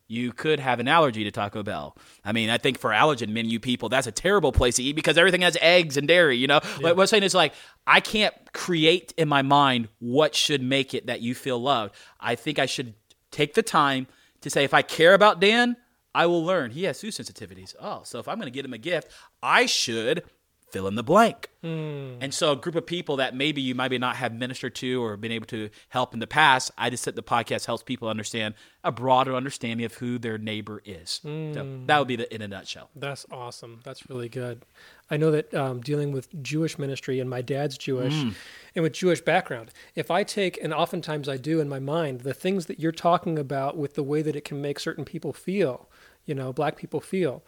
[0.06, 1.96] you could have an allergy to Taco Bell.
[2.24, 5.16] I mean, I think for allergen menu people, that's a terrible place to eat because
[5.16, 6.36] everything has eggs and dairy.
[6.36, 7.54] You know, what I'm saying is like
[7.86, 11.94] I can't create in my mind what should make it that you feel loved.
[12.20, 12.94] I think I should
[13.30, 14.06] take the time
[14.42, 15.76] to say if I care about Dan,
[16.14, 17.74] I will learn he has food sensitivities.
[17.80, 19.08] Oh, so if I'm going to get him a gift,
[19.42, 20.22] I should
[20.70, 21.50] fill in the blank.
[21.62, 25.16] And so, a group of people that maybe you maybe not have ministered to or
[25.16, 28.54] been able to help in the past, I just said the podcast helps people understand
[28.82, 31.20] a broader understanding of who their neighbor is.
[31.22, 32.90] So that would be the in a nutshell.
[32.94, 33.80] That's awesome.
[33.82, 34.62] That's really good.
[35.10, 38.34] I know that um, dealing with Jewish ministry, and my dad's Jewish, Mm.
[38.74, 42.34] and with Jewish background, if I take, and oftentimes I do in my mind, the
[42.34, 45.88] things that you're talking about with the way that it can make certain people feel,
[46.26, 47.42] you know, black people feel,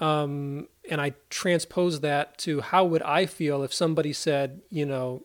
[0.00, 5.22] um, and I transpose that to how would I feel if somebody said, you know,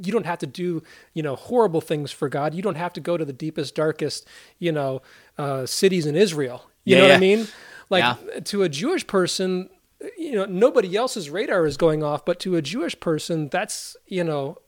[0.00, 0.82] you don't have to do,
[1.12, 2.54] you know, horrible things for God.
[2.54, 4.26] You don't have to go to the deepest, darkest,
[4.58, 5.02] you know,
[5.36, 6.64] uh, cities in Israel.
[6.84, 7.16] You Yeah, know what yeah.
[7.16, 7.48] I mean?
[7.90, 8.02] Like
[8.34, 8.40] Yeah.
[8.40, 9.68] to a Jewish person,
[10.16, 14.24] you know, nobody else's radar is going off, but to a Jewish person, that's, you
[14.24, 14.58] know,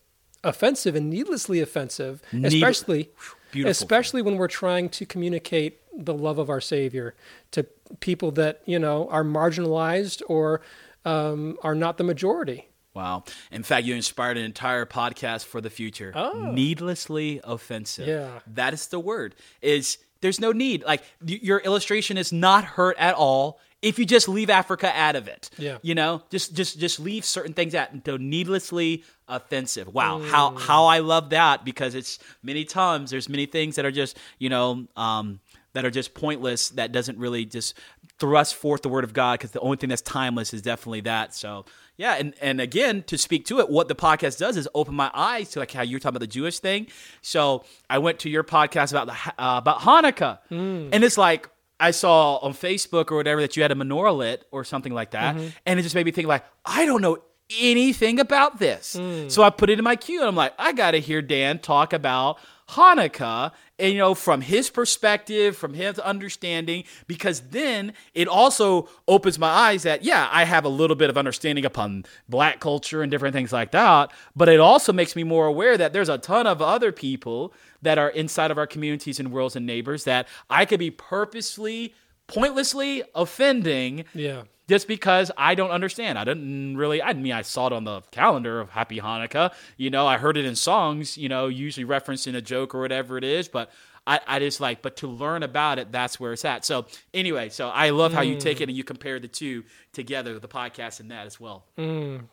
[0.45, 3.11] offensive and needlessly offensive, Need- especially
[3.53, 3.71] Beautiful.
[3.71, 7.15] especially when we're trying to communicate the love of our Savior
[7.53, 7.65] to
[8.01, 10.61] people that, you know, are marginalized or
[11.05, 12.69] um, are not the majority.
[12.95, 13.25] Wow.
[13.53, 16.13] In fact, you inspired an entire podcast for the future.
[16.15, 16.51] Oh.
[16.53, 18.09] Needlessly offensive.
[18.09, 18.41] Yeah.
[18.49, 19.35] That is the word.
[19.63, 20.85] Is there's no need.
[20.85, 25.29] Like your illustration is not hurt at all if you just leave Africa out of
[25.29, 25.51] it.
[25.57, 25.79] Yeah.
[25.83, 29.93] You know, just just just leave certain things out until needlessly offensive.
[29.95, 30.19] Wow.
[30.19, 30.29] Mm.
[30.29, 34.19] How how I love that because it's many times there's many things that are just,
[34.39, 35.41] you know, um
[35.73, 37.75] that are just pointless that doesn't really just
[38.19, 41.35] thrust forth the word of God because the only thing that's timeless is definitely that.
[41.35, 41.65] So
[41.97, 45.11] yeah, and and again to speak to it, what the podcast does is open my
[45.15, 46.87] eyes to like how you're talking about the Jewish thing.
[47.23, 50.89] So I went to your podcast about the uh, about Hanukkah, mm.
[50.93, 51.49] and it's like
[51.79, 55.13] I saw on Facebook or whatever that you had a menorah lit or something like
[55.13, 55.49] that, mm-hmm.
[55.67, 57.19] and it just made me think like I don't know
[57.59, 58.97] anything about this.
[58.97, 59.31] Mm.
[59.31, 61.59] So I put it in my queue and I'm like, I got to hear Dan
[61.59, 62.39] talk about
[62.71, 69.39] Hanukkah and you know from his perspective, from his understanding because then it also opens
[69.39, 73.11] my eyes that yeah, I have a little bit of understanding upon black culture and
[73.11, 76.47] different things like that, but it also makes me more aware that there's a ton
[76.47, 77.53] of other people
[77.83, 81.95] that are inside of our communities and worlds and neighbors that I could be purposely
[82.35, 84.43] pointlessly offending Yeah.
[84.69, 86.19] just because I don't understand.
[86.19, 87.03] I didn't really.
[87.03, 89.53] I mean, I saw it on the calendar of Happy Hanukkah.
[89.77, 91.17] You know, I heard it in songs.
[91.19, 93.49] You know, usually referenced in a joke or whatever it is.
[93.49, 93.71] But
[94.07, 94.81] I, I just like.
[94.83, 96.65] But to learn about it, that's where it's at.
[96.65, 100.39] So anyway, so I love how you take it and you compare the two together,
[100.39, 101.65] the podcast and that as well.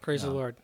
[0.02, 0.56] Praise the Lord.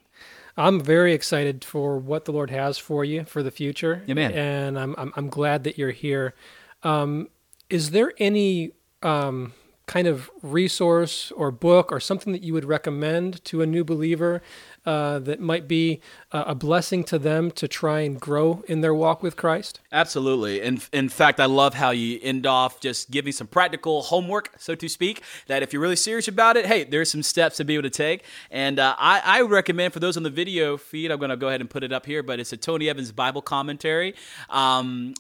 [0.56, 4.04] I'm very excited for what the Lord has for you for the future.
[4.08, 4.32] Amen.
[4.34, 6.36] And I'm I'm, I'm glad that you're here.
[6.84, 7.30] Um,
[7.72, 8.74] is there any
[9.04, 9.54] um,
[9.86, 14.42] kind of resource or book or something that you would recommend to a new believer
[14.86, 16.00] uh, that might be
[16.32, 19.82] uh, a blessing to them to try and grow in their walk with Christ?
[19.92, 20.62] Absolutely.
[20.62, 24.74] In, in fact, I love how you end off just giving some practical homework, so
[24.74, 27.74] to speak, that if you're really serious about it, hey, there's some steps to be
[27.76, 28.24] able to take.
[28.52, 31.50] And uh, I, I recommend for those on the video feed, I'm going to go
[31.50, 34.16] ahead and put it up here, but it's a Tony Evans Bible commentary.
[34.50, 35.14] Um,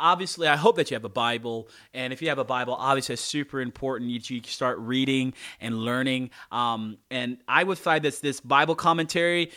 [0.00, 1.68] obviously, I hope that you have a Bible.
[1.94, 5.78] And if you have a Bible, obviously, it's super important that you start reading and
[5.78, 6.30] learning.
[6.50, 9.52] Um, and I would find this this Bible commentary.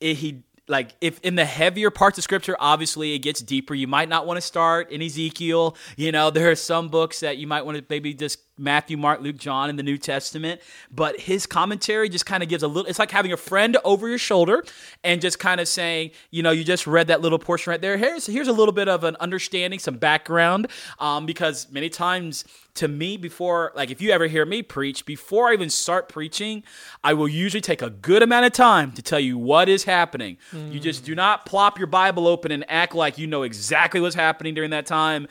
[0.00, 3.86] It, he like if in the heavier parts of scripture obviously it gets deeper you
[3.86, 7.46] might not want to start in ezekiel you know there are some books that you
[7.46, 11.46] might want to maybe just matthew mark luke john in the new testament but his
[11.46, 14.64] commentary just kind of gives a little it's like having a friend over your shoulder
[15.04, 17.96] and just kind of saying you know you just read that little portion right there.
[17.96, 22.44] Here's here's a little bit of an understanding some background um, because many times
[22.74, 26.62] to me before like if you ever hear me preach before i even start preaching
[27.02, 30.36] i will usually take a good amount of time to tell you what is happening.
[30.52, 30.72] Mm.
[30.72, 34.14] you just do not plop your bible open and act like you know exactly what's
[34.14, 35.26] happening during that time.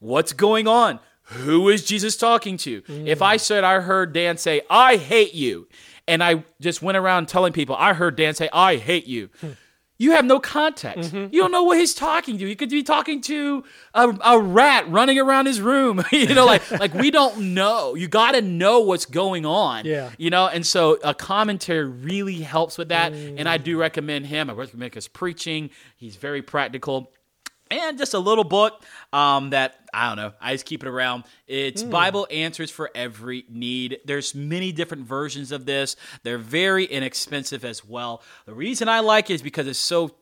[0.00, 3.06] What's going on who is jesus talking to mm.
[3.06, 5.68] if i said i heard dan say i hate you
[6.06, 9.52] and i just went around telling people i heard dan say i hate you hmm
[9.98, 11.12] you have no context.
[11.12, 11.34] Mm-hmm.
[11.34, 12.46] You don't know what he's talking to.
[12.46, 13.64] He could be talking to
[13.94, 16.02] a, a rat running around his room.
[16.12, 17.96] you know, like like we don't know.
[17.96, 19.84] You got to know what's going on.
[19.84, 20.10] Yeah.
[20.16, 23.12] You know, and so a commentary really helps with that.
[23.12, 23.40] Mm.
[23.40, 24.48] And I do recommend him.
[24.48, 25.70] I recommend his preaching.
[25.96, 27.10] He's very practical
[27.70, 30.32] and just a little book um, that I don't know.
[30.40, 31.24] I just keep it around.
[31.46, 31.90] It's mm.
[31.90, 34.00] Bible Answers for Every Need.
[34.04, 35.96] There's many different versions of this.
[36.22, 38.22] They're very inexpensive as well.
[38.46, 40.14] The reason I like it is because it's so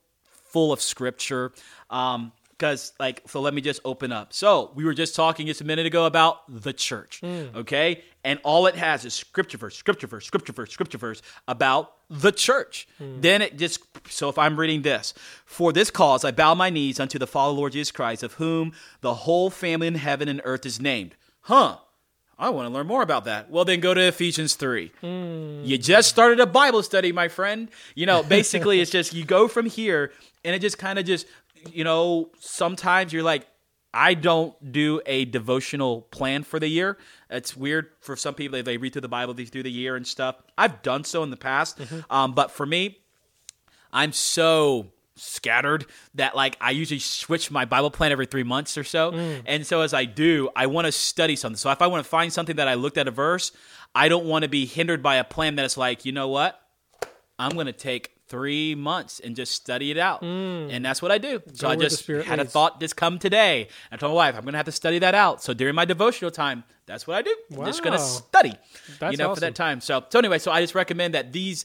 [0.51, 1.53] full of scripture.
[1.91, 5.61] Um, because like so let me just open up so we were just talking just
[5.61, 7.55] a minute ago about the church mm.
[7.55, 11.95] okay and all it has is scripture verse scripture verse scripture verse scripture verse about
[12.11, 13.23] the church mm.
[13.23, 15.15] then it just so if i'm reading this
[15.47, 18.73] for this cause i bow my knees unto the father lord jesus christ of whom
[19.01, 21.79] the whole family in heaven and earth is named huh
[22.39, 23.51] I want to learn more about that.
[23.51, 24.93] Well, then go to Ephesians 3.
[25.03, 25.67] Mm.
[25.67, 27.71] You just started a Bible study, my friend.
[27.95, 30.13] You know, basically, it's just you go from here
[30.45, 31.27] and it just kind of just
[31.73, 33.47] you know, sometimes you're like,
[33.97, 36.99] I don't do a devotional plan for the year.
[37.31, 38.63] It's weird for some people.
[38.63, 40.37] They read through the Bible through the year and stuff.
[40.59, 41.79] I've done so in the past.
[41.79, 42.13] Mm-hmm.
[42.13, 42.99] Um, but for me,
[43.91, 48.85] I'm so scattered that like I usually switch my Bible plan every three months or
[48.85, 49.13] so.
[49.13, 49.43] Mm.
[49.47, 51.57] And so as I do, I want to study something.
[51.57, 53.51] So if I want to find something that I looked at a verse,
[53.95, 56.61] I don't want to be hindered by a plan that is like, you know what?
[57.39, 60.23] I'm going to take three months and just study it out.
[60.23, 60.73] Mm.
[60.73, 61.43] And that's what I do.
[61.55, 62.43] So I just had leads.
[62.43, 63.69] a thought just come today.
[63.91, 65.43] I told my wife, I'm going to have to study that out.
[65.43, 67.35] So during my devotional time, that's what I do.
[67.51, 67.61] Wow.
[67.61, 68.55] I'm just going to study,
[68.99, 69.35] that's you know, awesome.
[69.35, 69.81] for that time.
[69.81, 71.65] So, so anyway, so I just recommend that these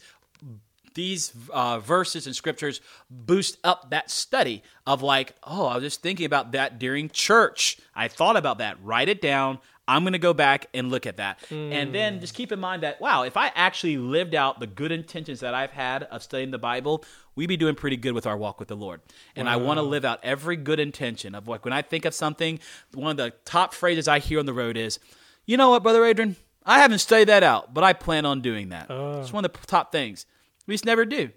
[0.93, 6.01] these uh, verses and scriptures boost up that study of like, oh, I was just
[6.01, 7.79] thinking about that during church.
[7.95, 8.77] I thought about that.
[8.83, 9.59] Write it down.
[9.91, 11.41] I'm going to go back and look at that.
[11.49, 11.73] Mm.
[11.73, 14.89] And then just keep in mind that, wow, if I actually lived out the good
[14.89, 17.03] intentions that I've had of studying the Bible,
[17.35, 19.01] we'd be doing pretty good with our walk with the Lord.
[19.35, 19.53] And wow.
[19.53, 22.61] I want to live out every good intention of like when I think of something,
[22.93, 24.97] one of the top phrases I hear on the road is,
[25.45, 26.37] you know what, Brother Adrian?
[26.65, 28.87] I haven't studied that out, but I plan on doing that.
[28.89, 30.25] It's one of the top things.
[30.67, 31.31] We just never do.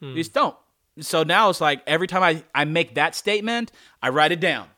[0.00, 0.14] Hmm.
[0.14, 0.56] We just don't.
[1.00, 3.70] So now it's like every time I, I make that statement,
[4.02, 4.68] I write it down.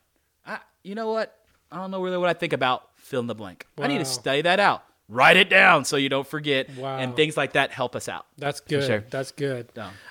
[0.45, 1.37] I, you know what?
[1.70, 3.67] I don't know really what I think about fill in the blank.
[3.77, 3.85] Wow.
[3.85, 4.85] I need to study that out.
[5.09, 6.71] Write it down so you don't forget.
[6.77, 6.99] Wow.
[6.99, 8.27] And things like that help us out.
[8.39, 8.85] That's good.
[8.85, 9.05] Sure.
[9.11, 9.69] That's good.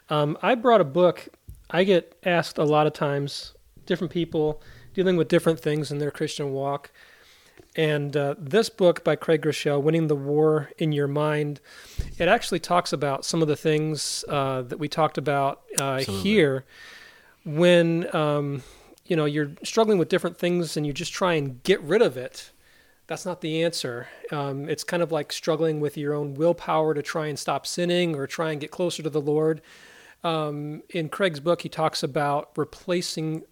[0.09, 1.29] Um, I brought a book.
[1.71, 3.53] I get asked a lot of times,
[3.85, 4.61] different people
[4.93, 6.91] dealing with different things in their Christian walk.
[7.75, 11.61] And uh, this book by Craig Groeschel, Winning the War in Your Mind,
[12.17, 16.65] it actually talks about some of the things uh, that we talked about uh, here
[17.45, 18.63] when um,
[19.05, 22.17] you know you're struggling with different things and you just try and get rid of
[22.17, 22.51] it
[23.09, 24.07] that's not the answer.
[24.31, 28.15] Um, it's kind of like struggling with your own willpower to try and stop sinning
[28.15, 29.61] or try and get closer to the Lord.
[30.23, 33.43] Um, in Craig's book, he talks about replacing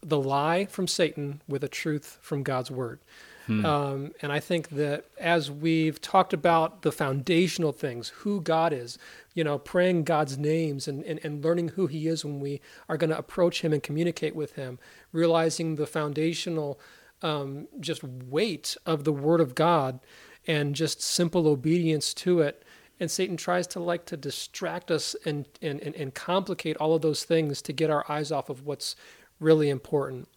[0.00, 3.00] the lie from Satan with a truth from God's word.
[3.46, 3.66] Hmm.
[3.66, 8.96] Um, and I think that as we've talked about the foundational things, who God is,
[9.34, 12.96] you know, praying God's names and, and, and learning who He is when we are
[12.96, 14.78] going to approach Him and communicate with Him,
[15.12, 16.78] realizing the foundational
[17.22, 20.00] um, just weight of the Word of God
[20.46, 22.64] and just simple obedience to it.
[23.00, 27.02] And Satan tries to like to distract us and, and, and, and complicate all of
[27.02, 28.94] those things to get our eyes off of what's
[29.40, 30.28] really important.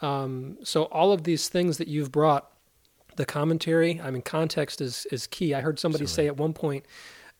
[0.00, 2.50] Um, so all of these things that you've brought,
[3.16, 5.54] the commentary, I mean, context is, is key.
[5.54, 6.24] I heard somebody Absolutely.
[6.24, 6.84] say at one point,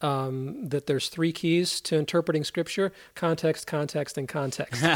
[0.01, 4.81] um, that there's three keys to interpreting scripture context, context, and context.
[4.81, 4.89] so,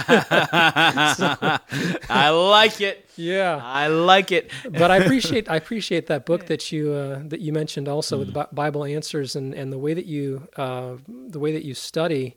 [2.11, 3.09] I like it.
[3.17, 3.61] Yeah.
[3.63, 4.51] I like it.
[4.71, 8.35] but I appreciate I appreciate that book that you uh, that you mentioned also mm.
[8.35, 12.37] with Bible answers and, and the way that you uh, the way that you study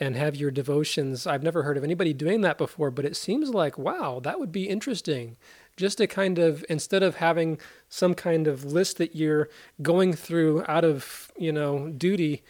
[0.00, 1.26] and have your devotions.
[1.26, 4.50] I've never heard of anybody doing that before, but it seems like, wow, that would
[4.50, 5.36] be interesting.
[5.76, 7.58] Just to kind of, instead of having
[7.88, 9.48] some kind of list that you're
[9.82, 12.44] going through out of, you know, duty,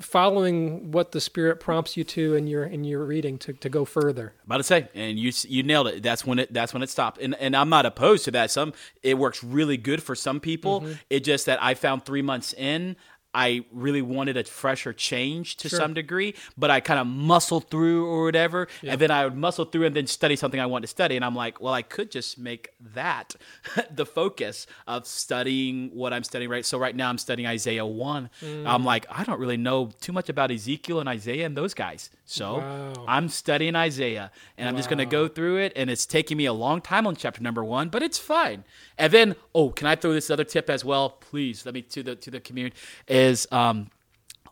[0.00, 3.84] following what the spirit prompts you to in your in your reading to, to go
[3.84, 4.34] further.
[4.44, 6.02] About to say and you you nailed it.
[6.02, 7.18] That's when it that's when it stopped.
[7.18, 8.50] And and i'm not opposed to that.
[8.50, 10.82] Some it works really good for some people.
[10.82, 10.92] Mm-hmm.
[11.08, 12.96] it just that i found three months in
[13.32, 15.78] I really wanted a fresher change to sure.
[15.78, 18.66] some degree, but I kind of muscled through or whatever.
[18.82, 18.92] Yeah.
[18.92, 21.16] And then I would muscle through and then study something I wanted to study.
[21.16, 23.36] And I'm like, well, I could just make that
[23.94, 26.66] the focus of studying what I'm studying, right?
[26.66, 28.30] So right now I'm studying Isaiah 1.
[28.42, 28.66] Mm.
[28.66, 32.10] I'm like, I don't really know too much about Ezekiel and Isaiah and those guys.
[32.24, 33.04] So wow.
[33.06, 34.70] I'm studying Isaiah and wow.
[34.70, 35.72] I'm just going to go through it.
[35.76, 38.64] And it's taking me a long time on chapter number one, but it's fine.
[38.98, 41.10] And then, oh, can I throw this other tip as well?
[41.10, 42.76] Please let me to the to the community
[43.20, 43.90] is um,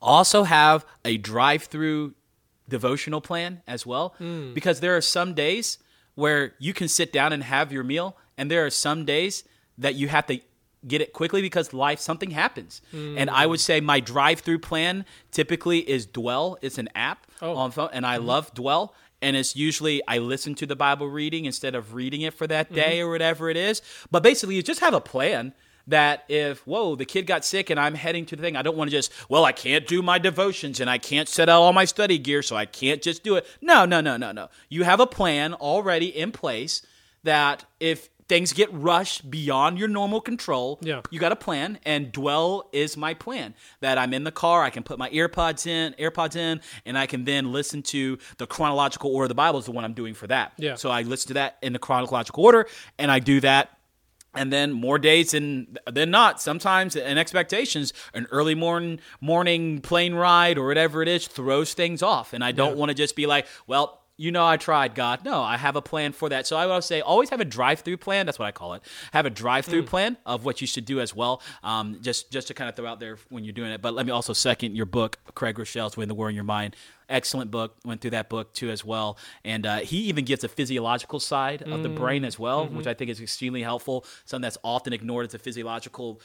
[0.00, 2.14] also have a drive-through
[2.68, 4.54] devotional plan as well, mm.
[4.54, 5.78] because there are some days
[6.14, 9.44] where you can sit down and have your meal, and there are some days
[9.78, 10.40] that you have to
[10.86, 12.82] get it quickly because life something happens.
[12.94, 13.16] Mm.
[13.18, 16.58] And I would say my drive-through plan typically is Dwell.
[16.62, 17.54] It's an app oh.
[17.56, 18.26] on phone, and I mm-hmm.
[18.26, 22.34] love Dwell and it's usually I listen to the Bible reading instead of reading it
[22.34, 23.08] for that day mm-hmm.
[23.08, 23.82] or whatever it is.
[24.10, 25.54] But basically, you just have a plan
[25.88, 28.76] that if whoa the kid got sick and i'm heading to the thing i don't
[28.76, 31.72] want to just well i can't do my devotions and i can't set out all
[31.72, 34.84] my study gear so i can't just do it no no no no no you
[34.84, 36.82] have a plan already in place
[37.24, 40.78] that if things get rushed beyond your normal control.
[40.82, 41.00] Yeah.
[41.10, 43.54] You got a plan, and dwell is my plan.
[43.80, 47.06] That I'm in the car, I can put my earpods in, AirPods in, and I
[47.06, 50.14] can then listen to the chronological order of the Bible is the one I'm doing
[50.14, 50.52] for that.
[50.58, 50.74] Yeah.
[50.74, 52.66] So I listen to that in the chronological order,
[52.98, 53.77] and I do that
[54.38, 60.14] and then more days than than not sometimes in expectations an early morning morning plane
[60.14, 62.76] ride or whatever it is throws things off and i don't yeah.
[62.76, 65.24] want to just be like well you know I tried, God.
[65.24, 66.46] No, I have a plan for that.
[66.46, 68.26] So I would say always have a drive-through plan.
[68.26, 68.82] That's what I call it.
[69.12, 69.86] Have a drive-through mm.
[69.86, 71.40] plan of what you should do as well.
[71.62, 73.80] Um, just just to kind of throw out there when you're doing it.
[73.80, 76.76] But let me also second your book, Craig Groeschel's "Win the War in Your Mind."
[77.08, 77.76] Excellent book.
[77.84, 79.16] Went through that book too as well.
[79.44, 82.76] And uh, he even gives a physiological side of the brain as well, mm-hmm.
[82.76, 84.04] which I think is extremely helpful.
[84.26, 86.20] Something that's often ignored as the physiological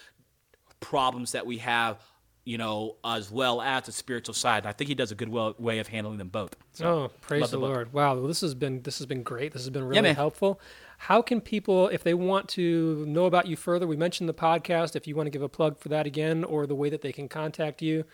[0.81, 2.01] problems that we have
[2.45, 4.65] you know, as well as the spiritual side.
[4.65, 6.55] I think he does a good way of handling them both.
[6.73, 7.93] So, oh, praise the, the Lord!
[7.93, 9.53] Wow, well, this has been this has been great.
[9.53, 10.59] This has been really yeah, helpful.
[10.97, 14.95] How can people, if they want to know about you further, we mentioned the podcast.
[14.95, 17.11] If you want to give a plug for that again, or the way that they
[17.11, 18.05] can contact you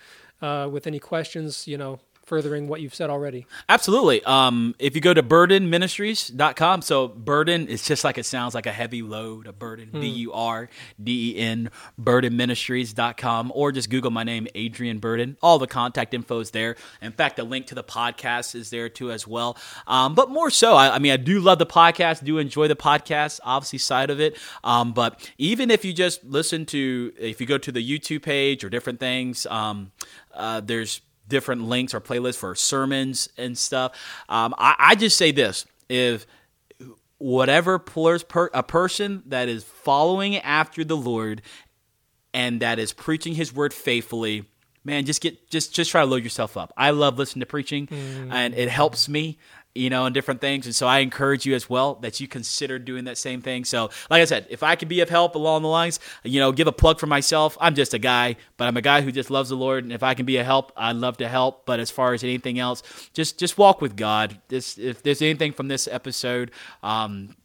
[0.41, 1.99] uh, with any questions, you know,
[2.29, 3.47] furthering what you've said already.
[3.67, 4.23] Absolutely.
[4.23, 8.71] Um, if you go to burdenministries.com, so burden is just like it sounds like a
[8.71, 9.99] heavy load, a burden, hmm.
[9.99, 10.69] B U R
[11.03, 15.37] D E N, burdenministries.com, or just Google my name, Adrian Burden.
[15.41, 16.75] All the contact info is there.
[17.01, 19.57] In fact, the link to the podcast is there too as well.
[19.87, 22.75] Um, but more so, I, I, mean, I do love the podcast, do enjoy the
[22.75, 24.37] podcast, obviously, side of it.
[24.63, 28.63] Um, but even if you just listen to, if you go to the YouTube page
[28.63, 29.91] or different things, um,
[30.35, 33.93] uh, there's different links or playlists for sermons and stuff.
[34.27, 36.25] Um, I, I, just say this: if
[37.17, 41.41] whatever per, a person that is following after the Lord
[42.33, 44.45] and that is preaching His word faithfully,
[44.83, 46.73] man, just get just just try to load yourself up.
[46.75, 48.31] I love listening to preaching, mm.
[48.31, 49.37] and it helps me
[49.75, 50.65] you know, and different things.
[50.65, 53.65] And so I encourage you as well that you consider doing that same thing.
[53.65, 56.51] So, like I said, if I can be of help along the lines, you know,
[56.51, 57.57] give a plug for myself.
[57.61, 59.83] I'm just a guy, but I'm a guy who just loves the Lord.
[59.83, 61.65] And if I can be a help, I'd love to help.
[61.65, 64.39] But as far as anything else, just just walk with God.
[64.47, 66.51] This if there's anything from this episode,
[66.83, 67.35] um,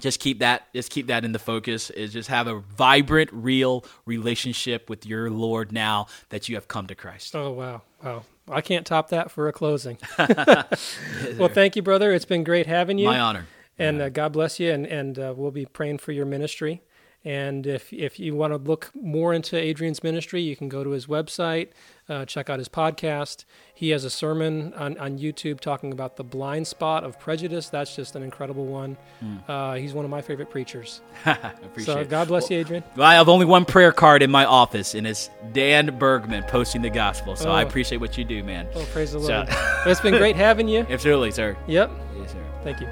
[0.00, 3.84] just keep that just keep that in the focus is just have a vibrant real
[4.06, 8.60] relationship with your lord now that you have come to christ oh wow wow I
[8.60, 9.98] can't top that for a closing.
[10.18, 12.12] well, thank you, brother.
[12.12, 13.06] It's been great having you.
[13.06, 13.46] My honor.
[13.78, 14.72] And uh, God bless you.
[14.72, 16.82] And, and uh, we'll be praying for your ministry.
[17.24, 20.90] And if, if you want to look more into Adrian's ministry, you can go to
[20.90, 21.70] his website,
[22.08, 23.44] uh, check out his podcast.
[23.74, 27.68] He has a sermon on, on YouTube talking about the blind spot of prejudice.
[27.68, 28.96] That's just an incredible one.
[29.22, 29.48] Mm.
[29.48, 31.00] Uh, he's one of my favorite preachers.
[31.78, 32.84] so God bless well, you, Adrian.
[32.96, 36.82] Well, I have only one prayer card in my office, and it's Dan Bergman posting
[36.82, 37.36] the gospel.
[37.36, 37.52] So oh.
[37.52, 38.66] I appreciate what you do, man.
[38.74, 39.48] Oh, praise the Lord.
[39.48, 39.82] So.
[39.86, 40.86] it's been great having you.
[40.88, 41.56] Absolutely, sir.
[41.66, 41.90] Yep.
[42.18, 42.44] Yes, sir.
[42.62, 42.88] Thank you.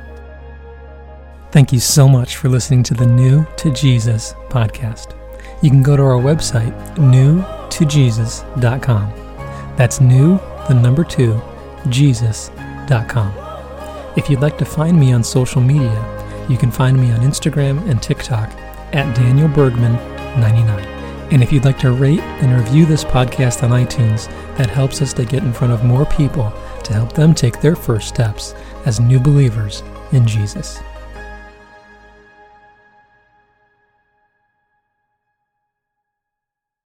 [1.52, 5.16] Thank you so much for listening to the New to Jesus podcast.
[5.62, 6.74] You can go to our website,
[7.70, 9.12] newtojesus.com.
[9.76, 10.38] That's new,
[10.68, 11.40] the number two,
[11.88, 13.32] jesus.com.
[14.16, 17.86] If you'd like to find me on social media, you can find me on Instagram
[17.88, 18.50] and TikTok
[18.92, 19.94] at Daniel Bergman
[20.40, 20.84] 99.
[21.32, 25.12] And if you'd like to rate and review this podcast on iTunes, that helps us
[25.14, 26.52] to get in front of more people
[26.84, 28.54] to help them take their first steps
[28.86, 30.80] as new believers in Jesus.